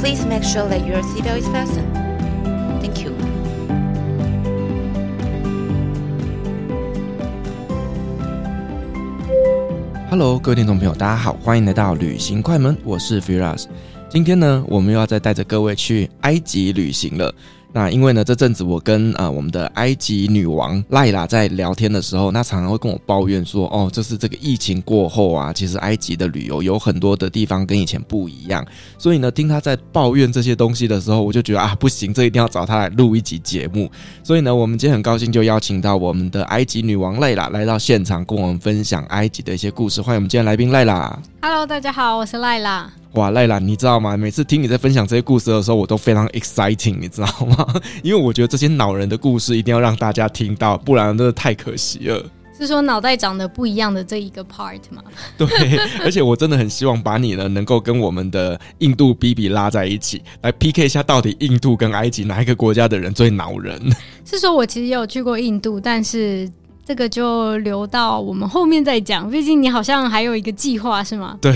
[0.00, 1.92] Please make sure that your seatbelt is fastened.
[2.80, 3.12] Thank you.
[10.08, 13.64] Hello，各位听众朋友，大家好，欢迎来到旅行快门，我是 Firas。
[14.08, 17.34] 今天呢，我们又要再带着各位去埃及旅行了。
[17.70, 28.66] 那因为呢，这阵子我跟啊、呃、我们的埃及女王赖拉在聊天的时候，那常常会跟我抱怨说，哦，就是这个疫情过后啊，其实埃及的旅游有很多的地方跟以前不一样。
[28.96, 33.90] 所以呢，听她在抱怨这些东西的时候，我就觉得啊，不行，这一定要找她来录一集节目。
[34.22, 40.00] 所以呢，我们今天很高兴就邀请到我们的埃及女王赖拉来到现场，跟我们分享埃及的一些故事。
[40.00, 41.16] 欢迎我们今天来宾赖拉。
[41.42, 42.90] Hello，大家好，我是赖拉。
[43.18, 44.16] 哇，赖兰，你知道吗？
[44.16, 47.66] 每次听你在分享这些故事的时候，我都非常 exciting，你知道吗？
[48.04, 52.24] 因为我觉得这些恼人的故事一定要让大家听到，不然真的太可惜了。
[52.56, 55.02] 是说脑袋长得不一样的这一个 part 吗？
[55.36, 55.48] 对，
[56.04, 63.80] 而且我真的很希望把你呢能够跟我们的印度 BB 拉在一起，来 PK 一下，到底印度跟埃及哪一个国家的人最恼人？
[64.24, 66.48] 是说我其实也有去过印度，但是。
[66.88, 71.36] 这个就留到我们后面再讲，毕竟你好像还有一个计划是吗？
[71.38, 71.52] 对，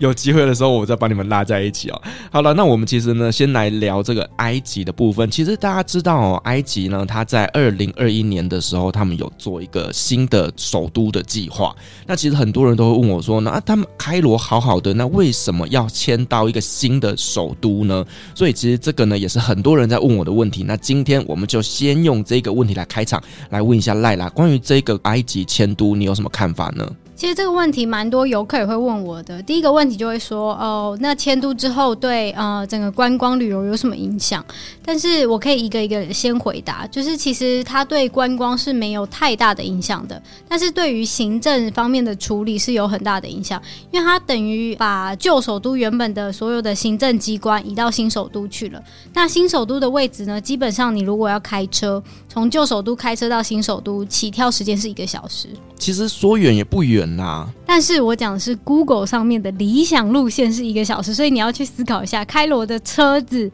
[0.00, 2.02] 有机会的时候我再把你们拉在一起哦。
[2.28, 5.30] 好了，那我们其实呢，先来聊这个埃及的部分。
[5.30, 11.72] 其实大家知道哦，埃及呢，它在二零二一年的时候，他们有做一个新的首都的计划。
[12.04, 18.04] 那其实很多人都会问我说，那他们开罗好好的，那为什么要迁到一个新的首都呢？
[18.34, 20.64] 所以其实这个呢，也是很多人在问我的问题。
[20.64, 24.60] 那今天我们就先用这个问题来开场，来问一下赖拉关于。
[24.64, 26.90] 这个埃及迁都，你有什么看法呢？
[27.16, 29.40] 其实这个问题蛮多游客也会问我的。
[29.42, 34.44] 第一个问题就会说：“哦，那迁都之后对呃整个观光旅游有什么影响？”
[34.84, 48.82] 但是我可以一个一个先回答，就是其实它对观光是没有太大的影响的，但是对于行政方面的处理是有很大的影响，因为它等于把旧首都原本的所有的行政机关移到新首都去了。
[49.14, 52.02] 那新首都的位置呢，基本上你如果要开车
[52.34, 55.46] 从旧首都开车到新首都，起跳时间是一个小时。
[55.78, 57.16] 其实说远也不远。
[57.16, 63.48] 啦，但是我讲的是 Google 上面的理想路线是一个小时，所以你要去思考一下，开罗的车子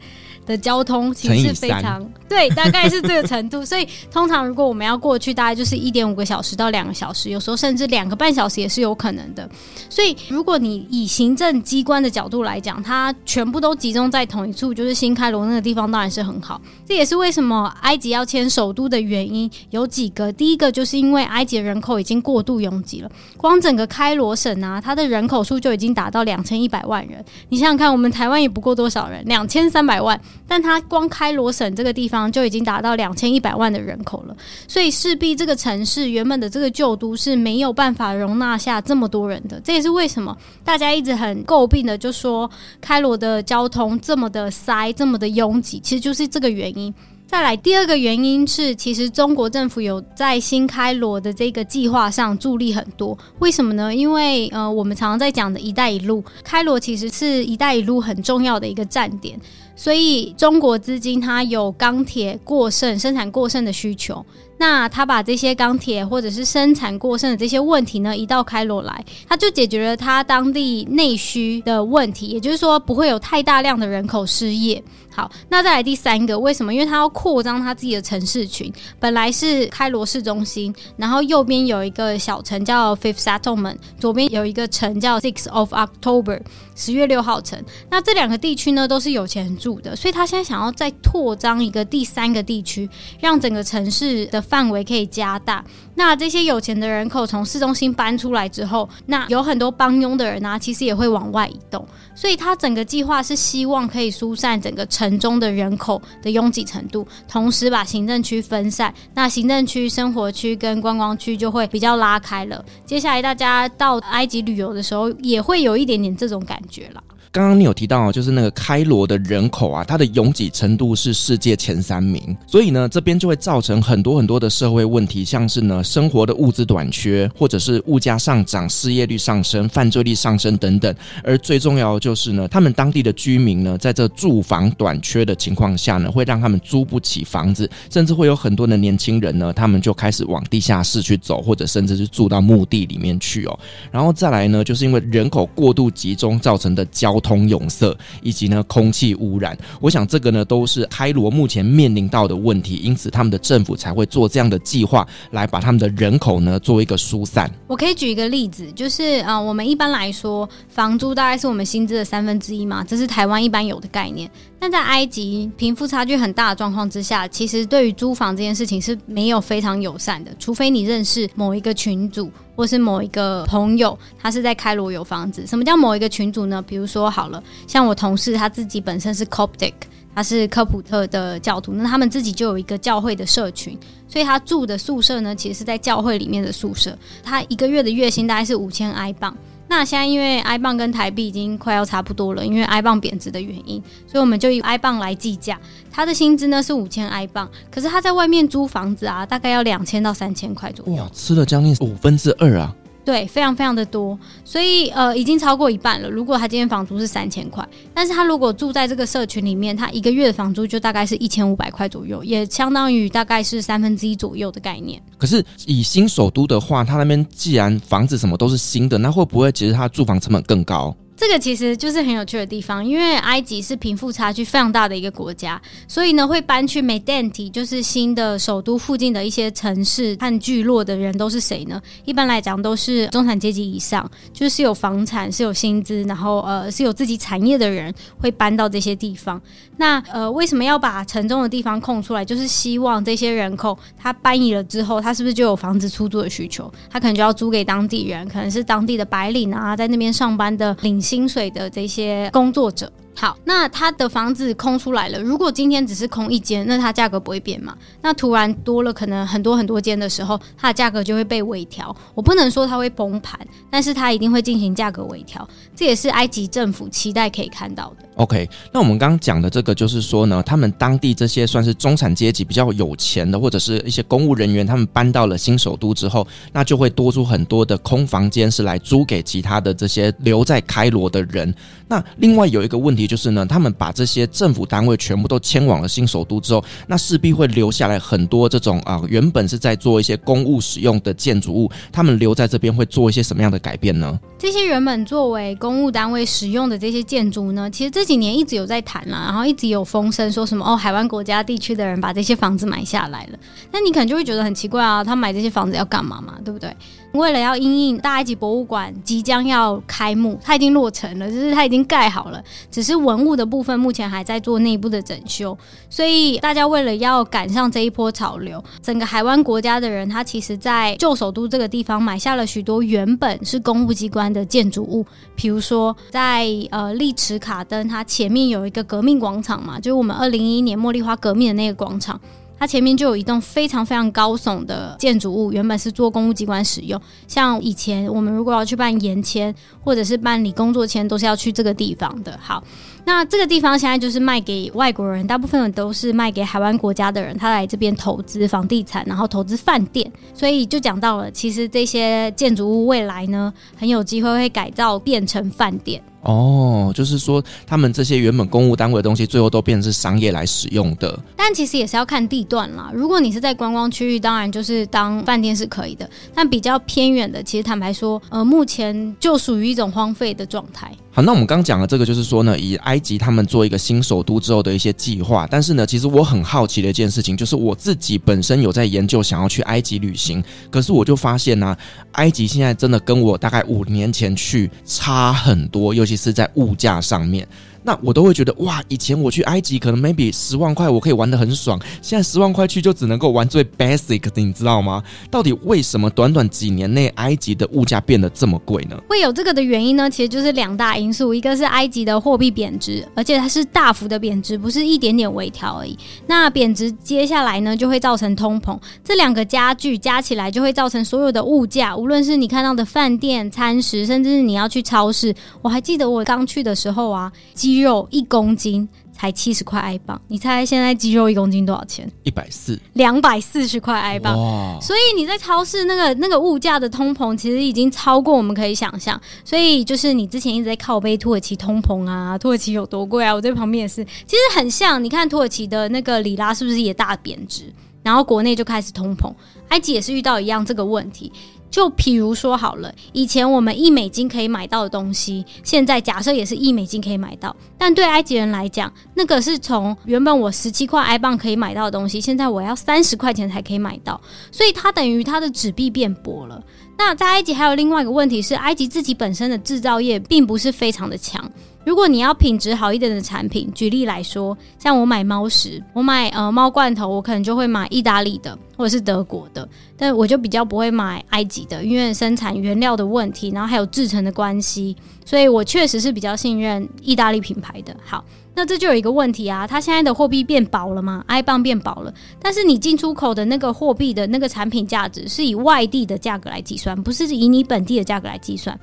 [0.45, 3.63] 的交通其实是非常对，大概是这个程度。
[3.65, 9.49] 所以通常如果我们要过去，大概就是一点五个小时到两个小时，有时候甚至两个半小时也是有可能的。
[9.89, 16.61] 所以如果你以行政机关的角度来讲，它全部都集中在同一处，就是新开罗那个地方，当然是很好。
[16.85, 20.31] 这也是为什么埃及要迁首都的原因有几个。
[20.31, 27.23] 第一个就是因为埃及的人口已经过度拥挤了，光整个开罗省啊，它的人口数就已经达到两千一百万人。
[27.49, 30.19] 你想想看，我们台湾也不过多少人，两千三百万。
[30.47, 34.35] 但它光开罗省这个地方就已经达到两千一百万的人口了，
[34.67, 39.59] 所以势必这个城市原本的这个旧都是没有办法容纳下这么多人的。
[39.63, 42.49] 这也是为什么大家一直很诟病的，就说
[42.81, 46.93] 开罗的交通这么的塞，这么的拥挤，其实就是这个原因。
[47.25, 53.17] 再来第二个原因是，其实中国政府有在新开罗的这个计划上助力很多。
[53.39, 53.95] 为什么呢？
[53.95, 59.39] 因为呃，我们常常在讲的一带一路，开罗其实是一带一路很重要的一个站点。
[59.75, 64.23] 所以中国资金它有钢铁过剩、生产过剩的需求，
[64.57, 74.83] 那他把这些钢铁或者是生产过剩的这些问题呢，移到开罗来，他就解决了他当地内需的问题，也就是说不会有太大量的人口失业。
[75.13, 76.73] 好，那再来第三个，为什么？
[76.73, 86.39] 因为他要扩张他自己的城市群，本来是开罗市中心，然后右边有一个小城叫 Fifth Settlement，左边有一个城叫 Six of October，
[86.75, 87.61] 十月六号城。
[87.89, 95.63] 那这两个地区呢，都是有钱住的，所以他现在想要再拓张一个第三个地区，让整个城市的范围可以加大。
[95.93, 101.85] 那这些有钱的人口从市中心搬出来之后，那有很多帮佣的人啊，其实也会往外移动。
[102.15, 108.91] 所以他整个计划是希望可以疏散整个城中的人口的拥挤程度，同时把行政区分散。
[109.13, 112.63] 那行政区、生活区跟观光区就会比较拉开了。
[112.85, 117.03] 接下来大家到埃及旅游的时候，也会有一点点这种感觉了。
[117.33, 130.93] 刚刚你有提到，就是那个开罗的人口啊，它的拥挤程度是世界前三名，所以呢，这边就会造成很多很多的社会问题，像是呢，生活的物资短缺，或者是物价上涨、失业率上升、犯罪率上升等等。
[131.23, 143.57] 而最重要的就是呢，他们当地的居民呢，在这住房短缺的情况下呢，会让他们租不起房子，甚至会有很多的年轻人呢，他们就开始往地下室去走，或者甚至是住到墓地里面去哦。
[143.89, 149.57] 然后再来呢，就是因为人口过度集中造成的交通拥塞，以及呢空气污染。
[149.79, 157.49] 我想这个呢都是开罗目前面临到的问题，因此他们的政府才会做这样的计划，来把他们的人口呢做一个疏散。
[157.67, 164.29] 我可以举一个例子，就是啊、我们一般来说，房租大概是我们薪资的三分之一嘛，这是台湾一般有的概念。
[164.59, 172.31] 但在埃及贫富差距很大的状况之下，其实对于租房这件事情是没有非常友善的，除非你认识某一个群组。
[172.55, 175.45] 或是某一个朋友，他是在开罗有房子。
[175.47, 176.61] 什么叫某一个群组呢？
[176.61, 179.73] 比如说，好了，像我同事他自己本身是 Coptic，
[180.13, 183.77] 他是科普特的教徒，那他们自己就有一个教会的社群，
[184.07, 186.97] 所以他住的宿舍呢，其实是在教会里面的宿舍。
[187.23, 189.35] 他一个月的月薪大概是五千埃镑。
[189.71, 195.57] 那现在因为埃镑跟台币已经快要差不多了，因为埃镑贬值的原因，所以我们就以埃镑来计价。
[195.89, 201.01] 他的薪资呢是五千埃镑，可是他在外面租房子啊，大概要两千到三千块左右。
[201.01, 202.75] 哇，吃了将近五分之二啊！
[203.03, 206.09] 对，非常非常的多，所以呃，已经超过一半了。
[206.09, 215.01] 如果他今天房租是三千块，但是他如果住在这个社群里面，他一个月的房租就大概是一千五百块左右，也相当于大概是三分之一左右的概念。
[215.17, 220.95] 可是以新首都的话，他那边既然房子什么都是新的，那会不会其实他住房成本更高？
[221.21, 231.79] 这个其实就是很有趣的地方，因为埃及是贫富差距非常大的一个国家，所以呢，会搬去梅丹提，就是新的首都附近的一些城市和聚落的人都是谁呢？
[232.05, 239.39] 一般来讲都是中产阶级以上，就是有房产、是有薪资，然后呃是有自己产业的人会搬到这些地方。
[239.77, 242.25] 那呃为什么要把城中的地方空出来？
[242.25, 246.71] 就是希望这些人口他搬移了之后，他是不是就有房子出租的需求？
[246.89, 252.89] 他可能就要租给当地人，可能是当地的白领啊，在那边上班的领薪水的这些工作者。
[253.13, 255.21] 好，那他的房子空出来了。
[255.21, 257.75] 如果今天只是空一间，那它价格不会变嘛？
[258.01, 261.95] 那突然多了可能很多很多间的时候，它的价格就会被微调。
[262.15, 265.47] 我不能说它会崩盘，但是它一定会进行价格微调。
[265.75, 268.07] 这也是埃及政府期待可以看到的。
[268.15, 281.53] OK，那我们刚刚讲的这个就是说呢，他们当地这些算是中产阶级比较有钱的，或者是一些公务人员，他们搬到了新首都之后，那就会多出很多的空房间是来租给其他的这些留在开罗的人。
[281.91, 294.17] 那另外有一个问题就是呢，他们把这些政府单位全部都迁往了新首都之后，那势必会留下来很多这种啊原本是在做一些公务使用的建筑物，他们留在这边会做一些什么样的改变呢？
[294.39, 303.37] 这些原本作为公务单位使用的这些建筑呢，其实这几年一直有在谈啦，然后一直有风声说什么哦，海湾国家地区的人把这些房子买下来了，
[303.69, 306.73] 那你可能就会觉得很奇怪啊，他买这些房子要干嘛嘛，对不对？
[307.13, 312.41] 为了要因应大埃及博物馆即将要开幕，它已经落成了，就是它已经盖好了，
[312.71, 315.57] 只是文物的部分目前还在做内部的整修。
[315.89, 325.05] 所以大家为了要赶上这一波潮流，整个海湾国家的人，他其实在旧首都这个地方买下了许多原本是公务机关的建筑物，
[325.35, 332.19] 比如说在呃利池卡登，它前面有一个革命广场嘛，就是我们二零一一年茉莉花革命的那个广场。
[332.61, 337.01] 它前面就有一栋非常非常高耸的建筑物，原本是做公务机关使用。
[337.27, 339.51] 像以前我们如果要去办延签
[339.83, 342.37] 或者是办理工作签，都是要去这个地方的。
[342.39, 342.63] 好，
[343.03, 350.11] 那这个地方现在就是卖给外国人，大部分都是卖给海湾国家的人，他来这边投资房地产，然后投资饭店。
[350.31, 355.99] 所以就讲到了，其实这些建筑物未来呢，很有机会会改造变成饭店。
[356.21, 361.19] 哦，就是说，他们这些原本公务单位的东西，最后都变成是商业来使用的。
[361.35, 362.91] 但其实也是要看地段啦。
[362.93, 366.09] 如果你是在观光区域，当然就是当饭店是可以的。
[366.33, 370.91] 但比较偏远的，其实坦白说，呃，目前就属于一种荒废的状态。
[371.13, 375.45] 好，那我们刚讲的这个，就是说呢，以埃及他们做一个新首都之后的一些计划。
[375.51, 381.75] 但是呢，其实我很好奇的一件事情，就是我自己本身有在研究想要去埃及旅行，可是我就发现呢、
[382.13, 387.45] 埃及现在真的跟我大概五年前去差很多，尤其是在物价上面。
[387.83, 395.03] 那我都会觉得哇，以前我去埃及可能 maybe 十万块我可以玩得很爽，现在十万块去就只能够玩最 basic 的，你知道吗？
[395.29, 398.97] 到底为什么短短几年内埃及的物价变得这么贵呢？
[399.07, 405.97] 会有这个的原因呢，其实就是两大因素，一个是埃及的货币贬值，而且它是大幅的贬值，不是一点点微调而已。
[406.27, 417.31] 那贬值接下来呢，就会造成通膨，这两个加剧加起来就会造成所有的物价，无论是你看到的饭店餐食，甚至是你要去超市，我还记得我刚去的时候啊，
[417.71, 422.05] 鸡肉一公斤才七十块埃镑，你猜现在鸡肉一公斤多少钱？
[422.23, 424.35] 一百四，两百四十块埃镑。
[424.81, 429.17] 所以你在超市那个那个物价的通膨，其实已经超过我们可以想象。
[429.45, 433.33] 所以就是你之前一直在靠背土耳其通膨啊，土耳其有多贵啊？
[433.33, 435.01] 我在旁边也是，其实很像。
[435.01, 437.73] 你看土耳其的那个里拉是不是也大贬值？
[438.03, 439.33] 然后国内就开始通膨，
[439.69, 441.31] 埃及也是遇到一样这个问题。
[441.71, 454.19] 就譬如说好了，以前我们一美金可以买到的东西，现在假设也是一美金可以买到，但对埃及人来讲，那个是从原本我十七块埃镑可以买到的东西，现在我要三十块钱才可以买到，
[454.51, 456.61] 所以它等于它的纸币变薄了。
[456.97, 461.49] 那在埃及还有另外一个问题是，埃及自己本身的制造业并不是非常的强。
[461.83, 474.95] 如果你要品质好一点的产品，举例来说，像我买猫食，我买呃猫罐头，我可能就会买意大利的或者是德国的，但我就比较不会买埃及的，因为生产原料的问题，然后还有制成的关系，
[475.25, 477.95] 所以我确实是比较信任意大利品牌的。
[478.05, 478.23] 好，
[478.53, 481.23] 那这就有一个问题啊，它现在的货币变薄了吗？
[481.27, 488.79] 埃镑变薄了，但是你进出口的那个货币的那个产品价值是以外地的价格来计算，不是以你本地的价格来计算。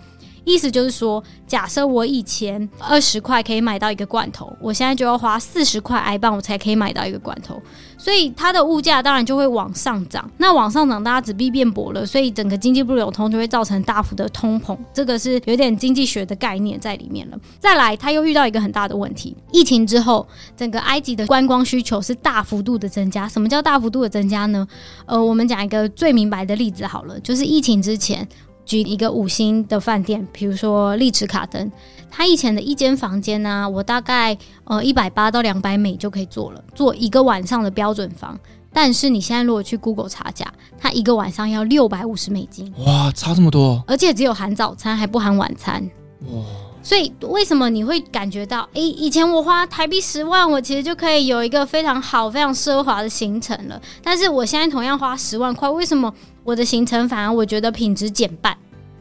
[0.49, 7.61] 意思就是说，假设我以前二十块可以买到一个罐头，我现在就要花四十块埃镑，我才可以买到一个罐头，
[7.99, 10.29] 所以它的物价当然就会往上涨。
[10.39, 14.75] 那往上涨，大家纸币变薄了，所以整个经济不流通，就会造成大幅的通膨。
[14.95, 17.39] 这个是有点经济学的概念在里面了。
[17.59, 20.27] 再来，他又遇到一个很大的问题：疫情之后，
[20.57, 23.29] 整个埃及的观光需求是大幅度的增加。
[23.29, 24.67] 什么叫大幅度的增加呢？
[25.05, 28.27] 呃，我们讲一个最明白的例子好了，就是疫情之前。
[28.69, 31.73] 举一个五星的饭店，比如说丽池卡登，
[32.11, 38.39] 他以前的一间房间呢、啊，我大概呃一百八到两百美就可以做了，做一个晚上的标准房。
[38.71, 40.47] 但是你现在如果去 Google 查价，
[40.79, 43.83] 它一个晚上要六百五十美金，哇，差这么多！
[43.87, 45.83] 而且只有含早餐，还不含晚餐，
[46.27, 46.45] 哇！
[46.83, 56.13] 所以为什么你会感觉到，诶，以前我花台币十万，我其实就可以有一个非常好、非常奢华的行程了，但是我现在同样花十万块，为什么？
[56.49, 58.57] 我的行程反而我觉得品质减半，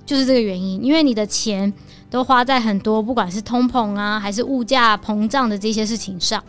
[0.06, 0.84] 就是这个原因。
[0.84, 1.74] 因为你的钱
[2.10, 6.44] 都花在很多不管是通膨啊，还是物价膨胀的这些事情上。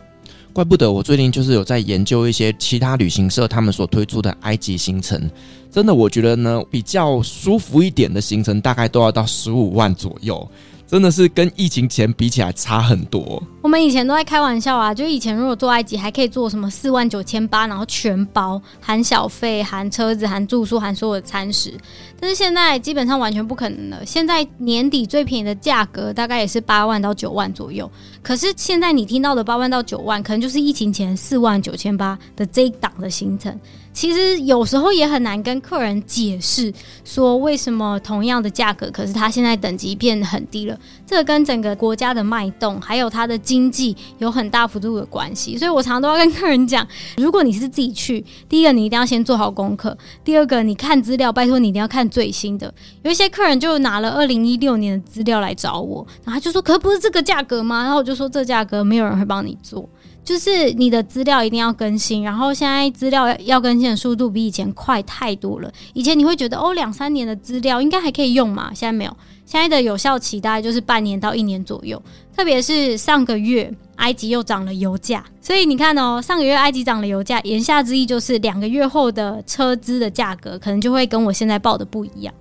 [0.51, 5.31] 怪不得我最近就是有在研究一些其他旅行社他们所推出的埃及行程，
[5.71, 10.45] 真的我觉得呢，比较舒服一点的行程大概都要到十五万左右。
[10.89, 13.41] 真的是跟疫情前比起来差很多。
[13.61, 21.71] 我们以前都在开玩笑啊，就以前如果做埃及还可以做什么四万九千八，然后全包含小费、含车子、含住宿、含所有的餐食。
[22.19, 24.03] 但是现在基本上完全不可能了。
[24.03, 27.89] 现在年底最便宜的价格大概也是八万到九万左右。
[28.23, 33.55] 可是现在你听到的八万到九万，可能就是疫情前四万九千八的这一档的行程。
[33.99, 40.79] 其实有时候也很难跟客人解释说，为什么同样的价格，可是它现在等级变得很低了。
[41.05, 45.57] 这个跟整个国家的脉动，还有它的经济有很大幅度的关系。
[45.57, 46.87] 所以我常常都要跟客人讲，
[47.17, 52.73] 如果你是自己去，第一个你一定要先做好功课，第二个你看资料，拜托你一定要看最新的。
[53.01, 59.89] 有一些客人就拿了二零一六年的资料来找我，然后他就说：“可不是这个价格吗？”然后我就说：“这价格没有人会帮你做。”
[60.29, 65.73] 就是你的资料一定要更新，然后现在资料要更新的速度比以前快太多了。
[65.93, 71.99] 以前你会觉得哦，两三年的资料应该还可以用嘛，现在没有，现在的有效期大概就是半年到一年左右。
[72.37, 82.31] 特别是上个月埃及又涨了油价，所以你看哦，上个月埃及涨了油价，言下之意就是两个月后的车资的价格可能就会跟我现在报的不一样。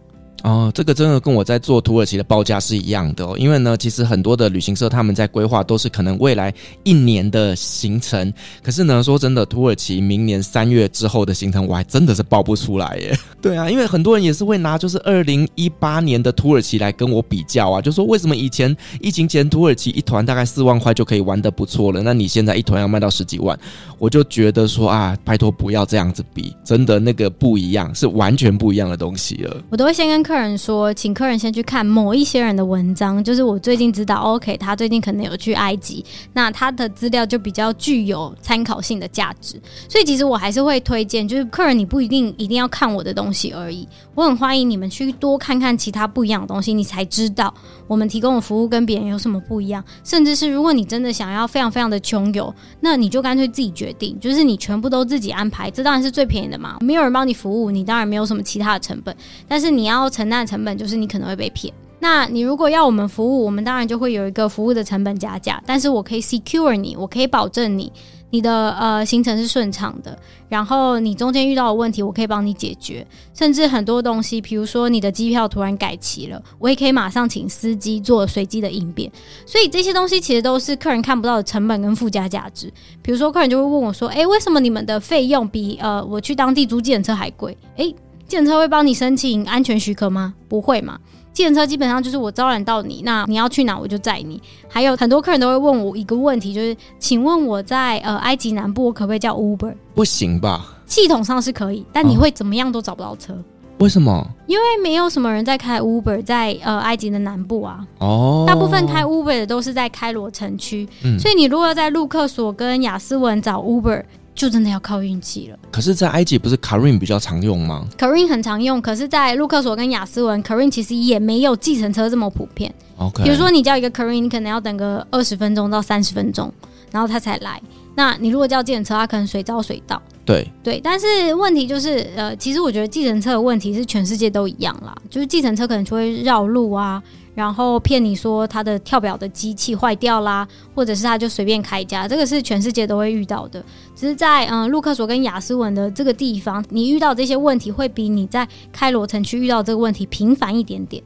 [0.45, 3.37] 哦，这个真的跟我在做土耳其的报价是一样的哦。
[3.39, 6.55] 因为呢，其实很多的旅行社他们在规划都是可能未来
[6.85, 13.19] 一年的行程，可是呢，说真的，土耳其明年三月之后的行程，我还真的是报不出来耶。
[13.43, 23.59] 对啊，因为很多人也是会拿就是二零一八年的土耳其来跟我比较啊，就说为什么以前疫情前土耳其一团大概四万块就可以玩的不错了，那你现在一团要卖到十几万，
[23.99, 29.57] 我就觉得说啊，拜托不要这样子比，真的那个不一样，是完全不一样的东西了。
[29.71, 36.05] 我都会先跟客人说，请客人先去看某一些人的文章，就是我最近知道，OK，他最近可能有去埃及，
[36.35, 39.59] 那他的资料就比较具有参考性的价值。
[39.89, 47.55] 所以其实我还是会推荐，就是客人你不一定一定要看我的东西而已，我很欢迎你们去多看看其他不一样的东西，你才知道
[47.87, 49.83] 我们提供的服务跟别人有什么不一样？
[50.05, 56.77] 甚至是如果你真的想要非常非常的穷游，那你就干脆自己决定，就是你全部都自己安排，这当然是最便宜的嘛。
[56.83, 59.17] 没有人帮你服务，你当然没有什么其他的成本，
[59.49, 61.73] 但是你要承担的成本就是你可能会被骗。
[62.01, 67.93] 那你如果要我们服务，我们当然就会有一个服务的成本加价，但是我可以 secure 你，我可以保证你。
[68.31, 70.17] 你的呃行程是顺畅的，
[70.51, 73.05] 然后你中间遇到的问题，我可以帮你解决。
[73.33, 79.11] 甚至很多东西，比如说你的机票突然改期了，我也可以马上请司机做随机的应变。
[79.47, 82.71] 所以这些东西其实都是客人看不到的成本跟附加价值。
[83.01, 87.57] 比如说客人就会问我说：“诶，为什么你们的费用比呃我去当地租计程车还贵？
[87.77, 87.95] 诶，
[88.37, 90.35] 程车会帮你申请安全许可吗？
[90.49, 90.99] 不会嘛。”
[91.33, 94.43] 计程车基本上就是我招揽到你，那你要去哪我就载你。
[94.67, 99.73] 还有很多客人都会问我一个问题，就是请问我在呃埃及南部，我可不可以叫 Uber？
[99.95, 100.79] 不行吧？
[100.85, 103.35] 系统上是可以，但你会怎么样都找不到车。
[103.35, 103.45] 哦、
[103.79, 104.27] 为什么？
[104.49, 107.87] 因为没有什么人在开 Uber 在呃埃及的南部啊。
[107.99, 108.45] 哦。
[108.49, 114.03] 大部分开 Uber 的都是在开罗城区，嗯、所以你如果要在路克索跟亚斯文找 Uber。
[114.39, 115.59] 就真的要靠运气了。
[115.73, 122.73] 可是，在埃及不是 Careem 比较常用吗？Careem 很常用，可是，在路克索跟雅思文，Careem 其实也没有计程车这么普遍。
[122.99, 126.53] OK，比如说你叫一个 Careem，你可能要等个二十分钟到三十分钟，
[126.93, 127.61] 然后他才来。
[127.97, 130.01] 那你如果叫计程车，他可能随招随到。
[130.25, 137.03] 对对，但是问题就是，呃，其实我觉得计程车的问题是全世界都一样啦，就是计程车可能就会绕路啊。
[137.39, 143.65] 然后骗你说他的跳表的机器坏掉啦，或者是他就随便开一家，这个是全世界都会遇到的。
[143.95, 151.01] 只是在嗯，陆克索跟雅思文的这个地方，你遇到这些问题会比你在开罗城区遇到这个问题频繁一点点。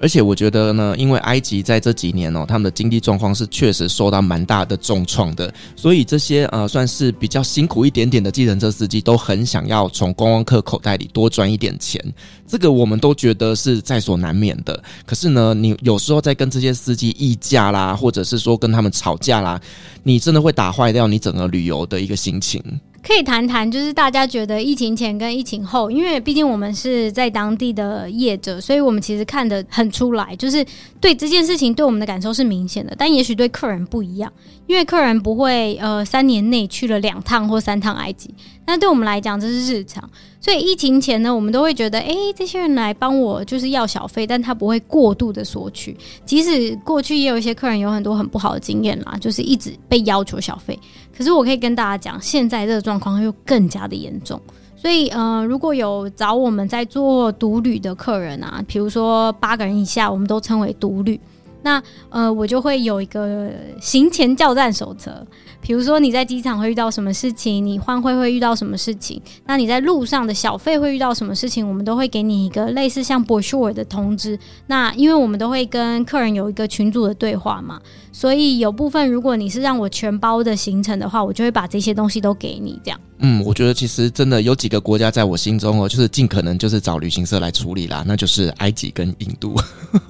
[0.00, 12.02] 而且我觉得呢，因为埃及在这几年哦，他们的经济状况是确实受到蛮大的重创的，所以这些呃算是比较辛苦一点点的计程车司机都很想要从观光客口袋里多赚一点钱，
[12.46, 14.82] 这个我们都觉得是在所难免的。
[15.04, 19.60] 可是呢，你有时候在跟这些司机议价啦，或者是说跟他们吵架啦，
[20.02, 22.62] 你真的会打坏掉你整个旅游的一个心情。
[23.08, 30.62] 可以谈谈，就是大家觉得疫情前跟疫情后，因为毕竟我们是在当地的业者，所以我们其实看得很出来，就是
[31.00, 34.30] 对这件事情对我们的感受是明显的，但也许对客人不一样，
[34.66, 38.28] 因为客人不会呃三年内去了两趟或三趟埃及，
[38.66, 40.06] 但对我们来讲这是日常。
[40.40, 45.96] 所以疫情前呢，我们都会觉得，哎，这些人来帮我就是要小费，但他不会过度的索取。
[46.24, 50.78] 即使过去也有一些客人有很多很不好的经验啦，就是一直被要求小费。
[51.18, 54.40] 可是我可以跟大家讲，现在这个状况又更加的严重。
[54.76, 61.20] 所以，呃，如果有找我们在做独旅的客人啊，比如说八个人以下，我们都称为独旅。
[61.60, 65.26] 那呃，我就会有一个行前叫战手册。
[65.60, 74.38] 比如说你在机场会遇到什么事情，你换汇会遇到什么事情，那你在路上的小费会遇到什么事情，我们都会给你一个类似像 brochure 的通知。
[74.66, 77.80] 那因为我们都会跟客人有一个群组的对话嘛，
[78.12, 82.98] 所以有部分如果你是让我全包的行程的话，我就会把这些东西都给你这样。
[83.20, 89.56] 嗯，我觉得其实真的有几个国家在我心中哦，就是尽可能就是找旅行社来处理啦，那就是埃及跟印度。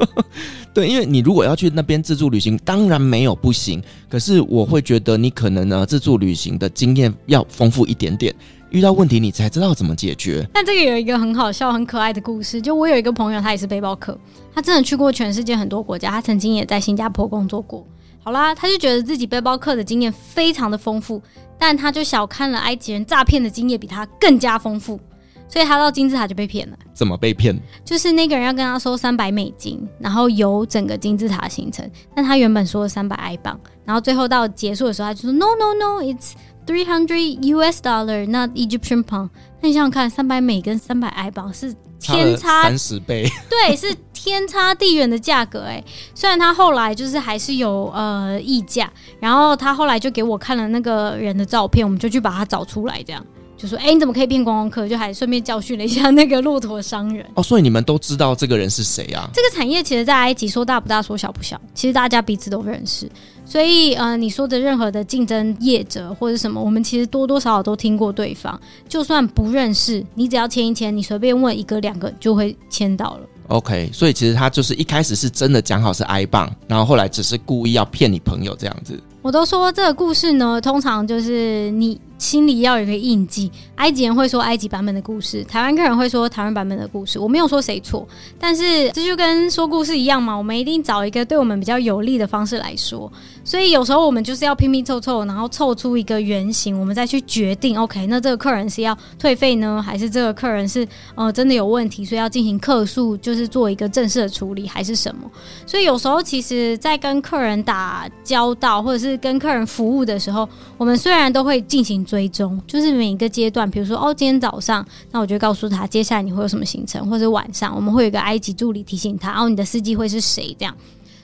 [0.74, 8.34] 对，因为你如果要去那边自助旅行，当然没有不行，可是我会觉得你可可能呢自助旅行的经验要丰富一点点，
[8.68, 10.46] 遇到问题你才知道怎么解决。
[10.52, 14.18] 但这个有一个很好笑、很可爱的故事，就我有一个朋友，他也是背包客，
[14.54, 17.82] 他真的去过全世界很多国家，他曾经也在新加坡工作过。
[18.22, 21.22] 好啦，他就觉得自己背包客的经验非常的丰富。
[21.58, 25.00] 但他就小看了埃及人诈骗的经验比他更加丰富，
[25.48, 26.76] 所以他到金字塔就被骗了。
[26.92, 27.58] 怎么被骗？
[27.84, 31.88] 就是那个人要跟他收三百美金，然后游整个金字塔行程。
[32.14, 36.32] 但他原本说了三百埃镑，然后最后到结束的时候，他就说 No no no，it's
[36.66, 39.30] three hundred US dollar，not Egyptian pound。
[39.60, 45.82] 那你想想看，三百美跟三百埃镑是天差三十倍， 对，是天差地远的价格哎。
[46.14, 53.24] 虽然他后来就是还是有呃溢价，然后他后来就给我看了那个人的照片，我们就去把他找出来，这样
[53.58, 57.26] 就说：“哎、欸，你怎么可以骗观光客？”就还顺便教训了一下那个骆驼商人。
[57.34, 59.28] 哦，所以你们都知道这个人是谁啊？
[59.34, 63.10] 这个产业其实，在埃及说大不大，说小不小，其实大家彼此都认识。
[63.44, 68.58] 所以，呃，你说的任何的竞争业者或者什么，我们其实多多少少都听过对方。
[68.88, 73.20] 就算不认识，你只要签一签，你随便问一个两个就会签到了。
[73.48, 79.02] OK，所以其实他就是一开始是真的讲好是 I 棒，然后后来只是故意要骗你朋友这样子。
[79.22, 83.50] 我都说这个故事呢，通常就是你心里要有一个印记。
[83.76, 87.16] 埃及人会说埃及版本的故事，台湾客人会说台湾版本的故事。
[87.18, 88.06] 我没有说谁错，
[88.38, 93.10] 但是这就跟说故事一样嘛，我们一定找一个对我们比较有利的方式来说。
[93.44, 97.78] 所以有时候我们就是要拼拼凑凑，然后凑出一个原型，我们再去决定。
[97.78, 105.30] OK，那这个客人是要退费呢，还是这个客人是呃真的有问题，所以要进行客诉，就是做一个正式的处理，还是什么？
[105.64, 120.74] 所以有时候其实，在跟客人打交道，或者是跟客人服务的时候，我们虽然都会进行追踪，就是每一个阶段，比如说哦，今天早上，那我就告诉他，接下来你会有什么行程，或者晚上，我们会有一个埃及助理提醒他，哦，你的司机会是谁这样。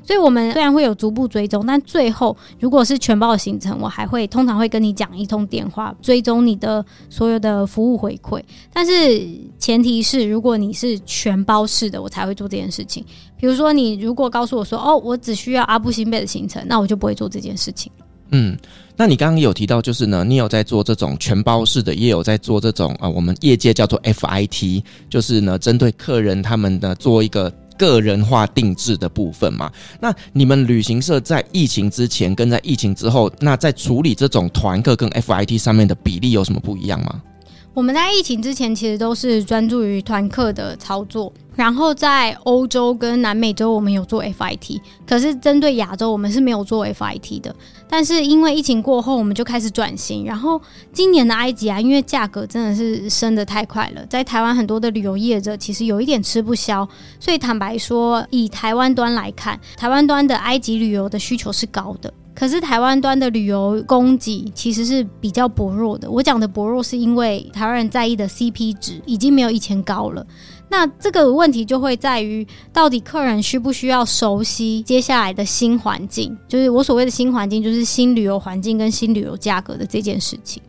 [0.06, 8.38] 所以，我们虽然会有逐步追踪，但最后如果是全包的行程，我还会通常会跟你讲一通电话，追踪你的所有的服务回馈。
[8.70, 9.26] 但是
[9.58, 13.02] 前提是，如果你是全包式的，我才会做这件事情。
[13.38, 17.90] 比如说，你如果告诉我说，哦，我只需要阿布辛贝的行程，那我就不会做这件事情。
[18.30, 18.56] 嗯，
[18.96, 27.52] 那你刚刚有提到，就是呢，你有在做这种全包式的，也有在做这种啊、我们业界叫做 FIT，就是呢，针对客人他们的做一个。
[27.76, 29.68] 个人化定制的部分嘛，
[30.00, 37.20] 那你们旅行社在疫情之前跟在疫情之后，那在处理这种团客跟 FIT 上面的比例有什么不一样吗？
[37.74, 41.32] 我们在疫情之前其实都是专注于团客的操作。
[41.56, 47.54] 然后在欧洲跟南美洲，我们有做 FIT，可是针对亚洲，我们是没有做 FIT 的。
[47.88, 50.24] 但是因为疫情过后，我们就开始转型。
[50.24, 50.60] 然后
[50.92, 56.88] 今年的埃及啊，因为价格真的是升得太快了，在台湾很多的旅游业者其实有一点吃不消。
[57.20, 66.10] 所以坦白说，以台湾端来看，台湾端的埃及旅游的需求是高的，可是台湾端的旅游供给其实是比较薄弱的。
[66.10, 70.26] 我讲的薄弱，是因为台湾人在意的 CP 值已经没有以前高了。
[70.68, 76.36] 那这个问题就会在于，到底客人需不需要熟悉接下来的新环境？
[76.48, 80.60] 就是我所谓的新环境，就是新旅游环境跟新旅游价格的这件事情。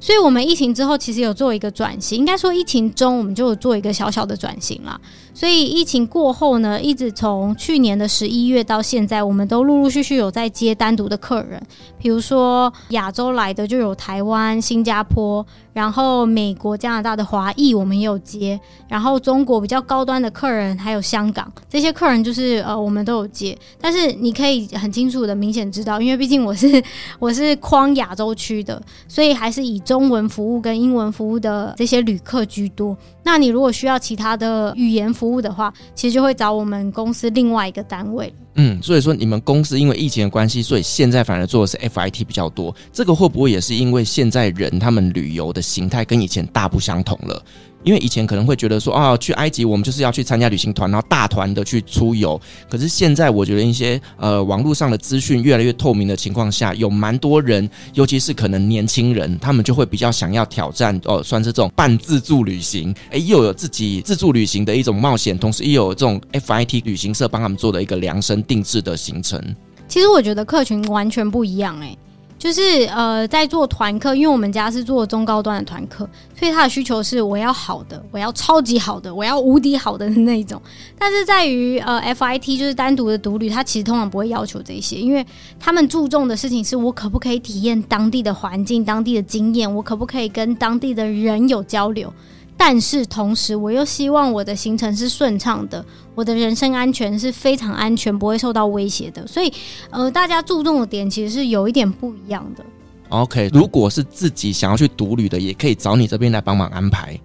[0.00, 5.00] 所以，我们疫情之后其实有做一个转型，应该说疫情中我们就有做一个小小的转型啦。
[5.36, 11.60] 所以，疫情过后呢，一直从去年的十一月到现在，我们都陆陆续续有在接单独的客人，
[11.98, 15.44] 比如说亚洲来的就有台湾、新加坡，
[15.74, 18.58] 然后美国、加拿大的华裔我们也有接，
[18.88, 23.58] 然后中国比较高端的客人还有香港这些客人，就是呃我们都有接。
[23.80, 26.82] 但是你可以很清楚的明显知道，因为毕竟我是
[27.18, 32.96] 我是框亚洲区的，所以还是以中文服务跟英文服务的这些旅客居多。
[33.24, 38.32] 那你如果需要其他的语言服务的话，其实就会找我们公司另外一个单位。
[38.56, 42.74] 嗯，所以说你们公司因为疫情的关系，所以现在反而做的是 FIT 比较多。
[42.92, 47.44] 这个会不会也是因为现在人他们旅游的形态跟以前大不相同了？
[47.84, 52.40] 因为以前可能会觉得说啊，去埃及我们就是要去参加旅行团，然后大团的去出游。
[52.68, 69.38] 可是现在我觉得一些呃网络上的资讯越来越透明的情况下，有蛮多人，尤其是可能年轻人，他们就会比较想要挑战哦，算是这种半自助旅行，诶，又有自己自助旅行的一种冒险，同时又有这种 FIT 旅行社帮他们做的一个量身定制的行程。
[69.86, 71.96] 其实我觉得客群完全不一样，诶。
[72.44, 76.06] 就是呃，在做团客，因为我们家是做中高端的团客，
[76.38, 80.60] 所以他的需求是我要好的，我要超级好的，我要无敌好的那一种。
[80.98, 85.24] 但是在于呃，FIT 就是单独的独旅，他其实通常不会要求这些，因为
[85.58, 92.12] 他们注重的事情是我可不可以体验当地的环境、当地的经验，我可不可以跟当地的人有交流。
[92.56, 99.26] 但是同时，我又希望我的行程是顺畅的，我的人身安全是非常安全，不会受到威胁的。
[99.26, 99.52] 所以，
[99.90, 102.64] 呃，大家注重的点其实是有一点不一样的。
[103.10, 107.18] OK，如果是自己想要去独旅的，也可以找你这边来帮忙安排。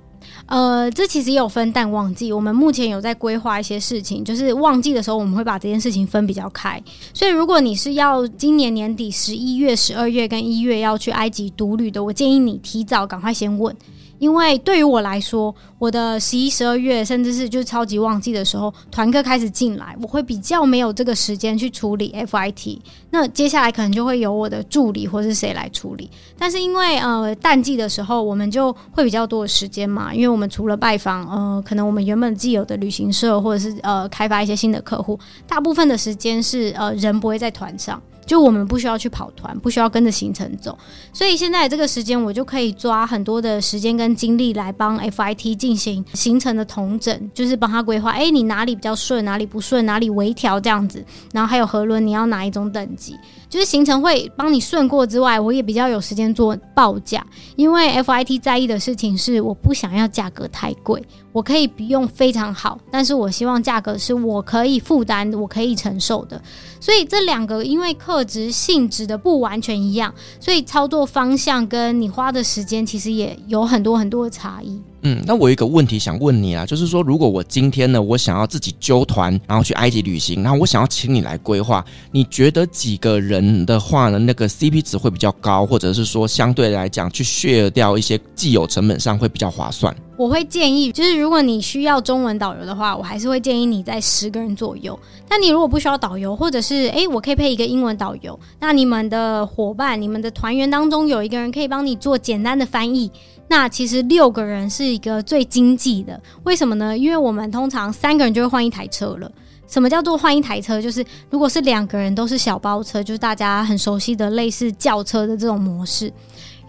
[0.47, 6.81] 呃，这其实也有分淡旺季，我们目前有在规划一些事情，就是旺季的时候我们会把这件事情分比较开。
[7.13, 13.75] 所以，如果你是要今年年底十一月、十二月跟一月要去埃及独旅的，我建议你提早赶快先问。
[14.19, 22.79] 因为对于我来说，我的十一、十二月，甚至是就是超级旺季的时候，团客开始进来，我会比较没有这个时间去处理 FIT。
[23.09, 26.09] 那接下来可能就会由我的助理或是谁来处理。
[26.37, 38.01] 但是因为呃淡季的时候，我们就会比较多的时间嘛，因为我们除了拜访呃可能我们原本既有的旅行社，或者是呃开发一些新的客户，大部分的时间是呃人不会在团上。
[38.29, 40.77] 就我们不需要去跑团，不需要跟着行程走，
[41.11, 53.17] 所以现在这个时间我就可以抓很多的时间跟精力来帮 FIT 进行行程的统整，就是帮他规划，哎，你哪里比较顺，哪里不顺，哪里微调这样子，然后还有河轮你要哪一种等级。
[53.49, 66.39] 就是行程会帮你顺过之外，我也比较有时间做报价，因为 FIT 在意的事情是我不想要价格太贵，我可以用非常好，但是我希望价格是我可以负担、我可以承受的。
[66.79, 74.79] 所以这两个，因为客值、性质的不完全一样，所以操作方向跟你花的时间其实也有很多很多的差异。
[75.01, 89.95] 嗯，那我有一个问题想问你啊，就是说，如果我今天呢，我想要自己揪团，然后去埃及旅行，然后我想要请你来规划，你觉得几个人的话呢，那个 CP 值会比较高，或者是说相对来讲去 share 掉一些既有成本上会比较划算？
[90.17, 94.99] 我会建议，就是如果你需要中文导游的话，我还是会建议你在十个人左右。
[95.29, 103.09] 但你如果不需要导游，或者是诶，我可以配一个英文导游，那你们的伙伴、你们的团员当中有一个人可以帮你做简单的翻译。
[103.49, 106.97] 那其实六个人是一个最经济的，为什么呢？
[106.97, 109.29] 因为我们通常三个人就会换一台车了。
[109.67, 110.81] 什么叫做换一台车？
[110.81, 116.11] 就是如果是两个人都是小包车，就是大家很熟悉的类似轿车的这种模式。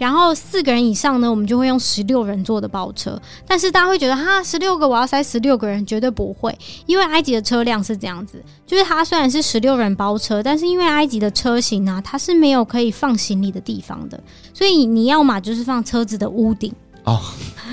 [0.01, 3.21] 然后四个人以上呢，我们就会用十六人座的包车。
[3.47, 14.19] 但是大家会觉得哈，十六个我要塞十六个人，绝对不会，因为埃及的车辆是这样子，就是它虽然是十六人包车，但是因为埃及的车型啊，它是没有可以放行李的地方的，
[14.55, 16.73] 所以你要嘛就是放车子的屋顶。
[17.11, 17.20] 哦，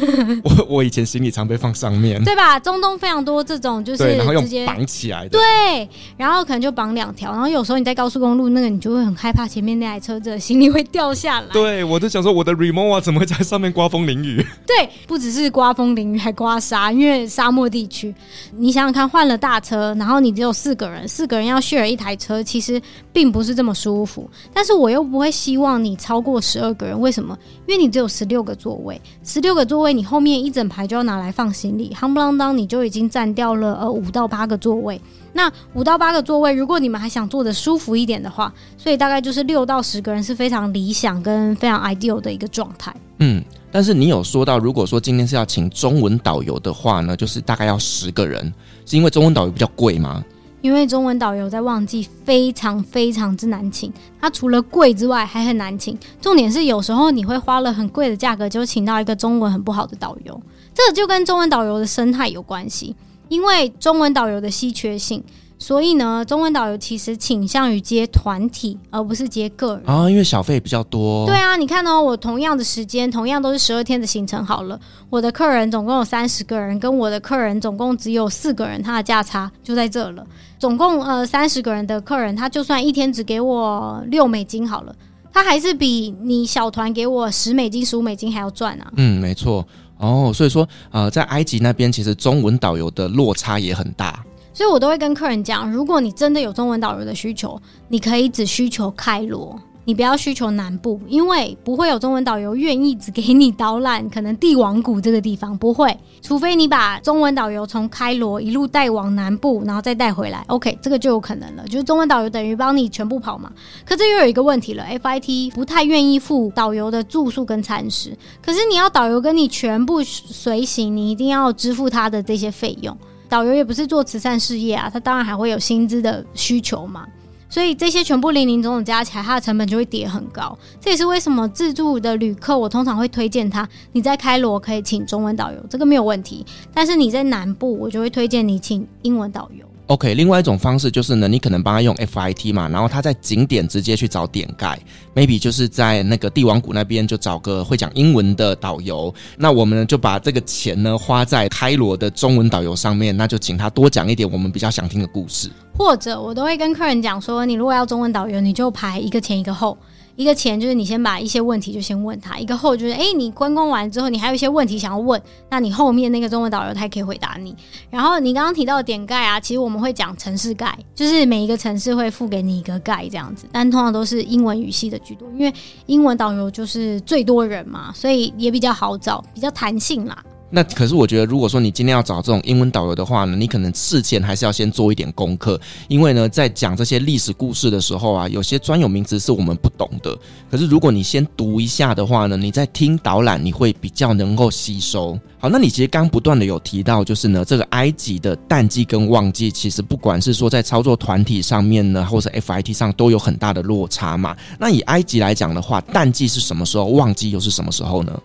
[0.44, 2.60] 我我以前行李常被放上面，对吧？
[2.60, 11.48] 中东非常多这种，就是对，然后用绑起来的，对，然后可能就绑两条，然后有时候你在高速公路那个，你就会很害怕前面那台车子的行李会掉下来。
[11.54, 14.44] 对，我就想说，我的 remova 怎么会在上面刮风淋雨？
[14.66, 18.14] 对，不只是刮风淋雨，还刮沙，因为沙漠地区，
[18.58, 22.82] 你想想看，换了大车，然后你只有四个人，四个人要 share 一台车，其实
[23.14, 24.28] 并不是这么舒服。
[24.52, 27.38] 但是我又不会希望你超过十二个人，为什么？
[27.68, 29.00] 因为你只有十六个座位。
[29.24, 35.00] 十六个座位，你后面一整排就要拿来放行李，夯不啷当，你就已经占掉了呃五到八个座位。
[35.34, 42.96] 那五到八个座位，如果你们还想坐得舒服一点的话，所以大概就是六到十个人是非常理想跟非常 ideal 的一个状态。
[43.20, 48.52] 嗯，但是你有说到，如果说今天是要请中文导游的话呢，就是大概要十个人，
[48.86, 50.24] 是因为中文导游比较贵吗？
[50.62, 55.98] 因为中文导游在旺季非常非常之难请，他除了贵之外还很难请。
[56.22, 60.42] 重点是有时候你会花了很贵的价格，就请到一个中文很不好的导游，
[60.74, 62.96] 这就跟中文导游的生态有关系，
[63.30, 65.24] 因为中文导游的稀缺性。
[65.60, 71.26] 所以呢，中文导游其实倾向于接团体，而不是接个人啊，因为小费比较多。
[71.26, 80.24] 对啊，你看哦，我同样的时间，同样都是十二天的行程，好了，我的客人总共有三十个人，跟我的客人总共只有四个人，他的价差就在这了。
[80.60, 84.96] 总共呃三十个人的客人，他就算一天只给我六美金好了，
[85.32, 88.92] 他还是比你小团给我十美金、十五美金还要赚啊。
[88.96, 89.66] 嗯，没错。
[89.98, 94.24] 哦，所以说呃，在埃及那边，其实中文导游的落差也很大。
[94.54, 113.50] 所以我都会跟客人讲，如果你真的有中文导游的需求，你可以只需求开罗，你不要需求南部，因为不会有中文导游愿意只给你导览可能帝王谷这个地方，不会，除非你把中文导游从开罗一路带往南部，然后再带回来，OK，这个就有可能了，就是中文导游等于帮你全部跑嘛。
[113.86, 118.14] 可这又有一个问题了，FIT 不太愿意付导游的住宿跟餐食，
[118.46, 122.98] 可是你要导游跟你全部随行，你一定要支付他的这些费用。
[123.30, 127.06] 导游也不是做慈善事业啊，他当然还会有薪资的需求嘛，
[127.50, 130.58] 所以这些全部零零总总加起来，它的成本就会跌很高。
[130.80, 136.46] 这也是为什么自助的旅客，我通常会推荐他，你在开罗可以请中文导游，这个没有问题。
[136.74, 139.67] 但是你在南部，我就会推荐你请英文导游。
[139.88, 144.78] OK，另外一种方式就是呢，你可能帮他用 FIT 嘛，然后他在景点直接去找点盖
[145.16, 155.50] ，maybe 就是在那个帝王谷那边就找个会讲英文的导游，那我们呢就把这个钱呢花在开罗的中文导游上面，那就请他多讲一点我们比较想听的故事。
[155.78, 159.78] 或者我都会跟客人讲说，你如果要中文导游，你就排一个前一个后。
[160.18, 167.56] 一个前就是你先把一些问题就先问他，一个后就是哎、你观光完之后，你还有一些问题想要问，那你后面那个中文导游他也可以回答你。
[167.92, 175.54] 然后你刚刚提到的点盖啊，其实我们会讲城市盖，就是每一个城市会付给你一个盖这样子，但通常都是英文语系的居多，因为
[175.86, 180.18] 英文导游就是最多人嘛，所以也比较好找，比较弹性啦。
[180.50, 190.18] 那可是我觉得，如果说你今天要找这种英文导游的话呢，你可能事前还是要先做一点功课，因为呢，在讲这些历史故事的时候啊，有些专有名词是我们不懂的。
[190.50, 195.20] 可是如果你先读一下的话呢，你在听导览你会比较能够吸收。
[195.40, 204.36] 好，那你其实刚不断的有提到，就是呢，这个埃及的淡季跟旺季，其实不管是说在操作团体上面呢，或者 FIT 上都有很大的落差嘛。
[204.58, 206.86] 那以埃及来讲的话，淡季是什么时候？
[206.86, 208.20] 旺季又是什么时候呢？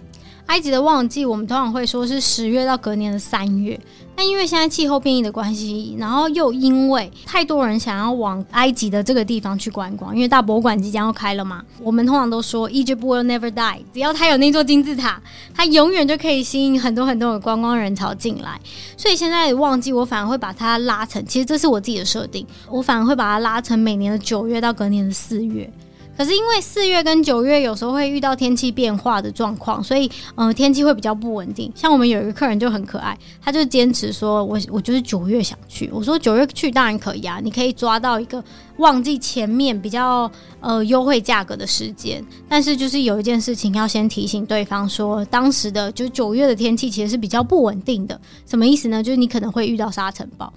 [0.46, 3.78] 埃及的旺季我们通常会说是十月到隔年的三月。
[4.14, 11.64] 但因为现在气候变异的关系，然后又因为太多人想要往埃及的这个地方去观光，因为大博物馆即将要开了嘛。
[11.80, 15.20] 我们通常都说 Egypt will never die，只要它有那座金字塔，
[15.54, 18.60] 它永远就可以吸引很多很多的观光人潮进来。
[18.98, 25.72] 所以现在旺季，我反而会把它拉成，其实这是我自己的设定，我反而会把它拉成每年的九月到隔年的四月。
[26.22, 31.68] 可是因为四月跟九月有时候会遇到天气变化的状况，所以呃天气会比较不稳定。
[31.74, 35.90] 像我们有一个客人就很可爱，他就坚持说我我就是九月想去。
[35.92, 38.40] 我说九月去当然可以啊，你可以抓到一个
[38.76, 40.30] 旺季前面比较
[40.60, 42.24] 呃优惠价格的时间。
[42.48, 48.20] 但是就是有一件事情要先提醒对方说，当时的就九月的天气其实是比较不稳定的。
[48.46, 49.02] 什么意思呢？
[49.02, 50.52] 就是你可能会遇到沙尘暴。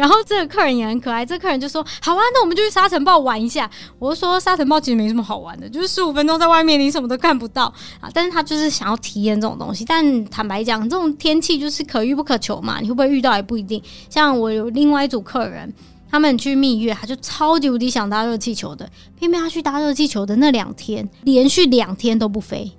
[0.00, 7.66] 然后这个客人也很可爱，这个客人就说：“好啊，那我们就去沙尘暴玩一下。”我就说：“沙尘暴其实没什么好玩的，就是十五分钟在外面，你什么都看不到
[8.00, 9.84] 啊。”但是他就是想要体验这种东西。
[9.84, 13.82] 但坦白讲，这种天气就是可遇不可求嘛，你会不会遇到也不一定。
[14.08, 15.70] 像我有另外一组客人，
[16.10, 22.72] 他们去蜜月，他就超级无敌想搭热气球的，偏偏他去搭热气球的那两天，连续两天都不飞。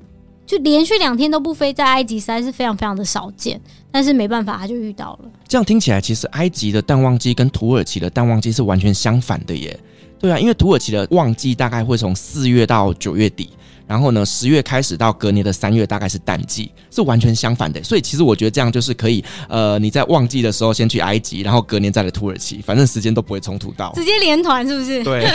[0.43, 5.29] 就连续两天都不飞，在埃及实在是非常非常的少见，但是没办法，他就遇到了。
[5.47, 9.77] 这样听起来，其实埃及的淡旺季跟土耳其的淡旺季是完全相反的耶。
[10.17, 13.49] 对啊，因为土耳其的旺季大概会从四月到九月底。
[13.91, 17.83] 然后呢，十月开始到隔年的三月，大概是淡季，是完全相反的。
[17.83, 25.03] 所以其实我觉得这样就是可以，呃，你在旺季的时候先去埃及，然后隔年再来土耳其，反正时间都不会冲突到，直接连团是不是？
[25.03, 25.25] 对，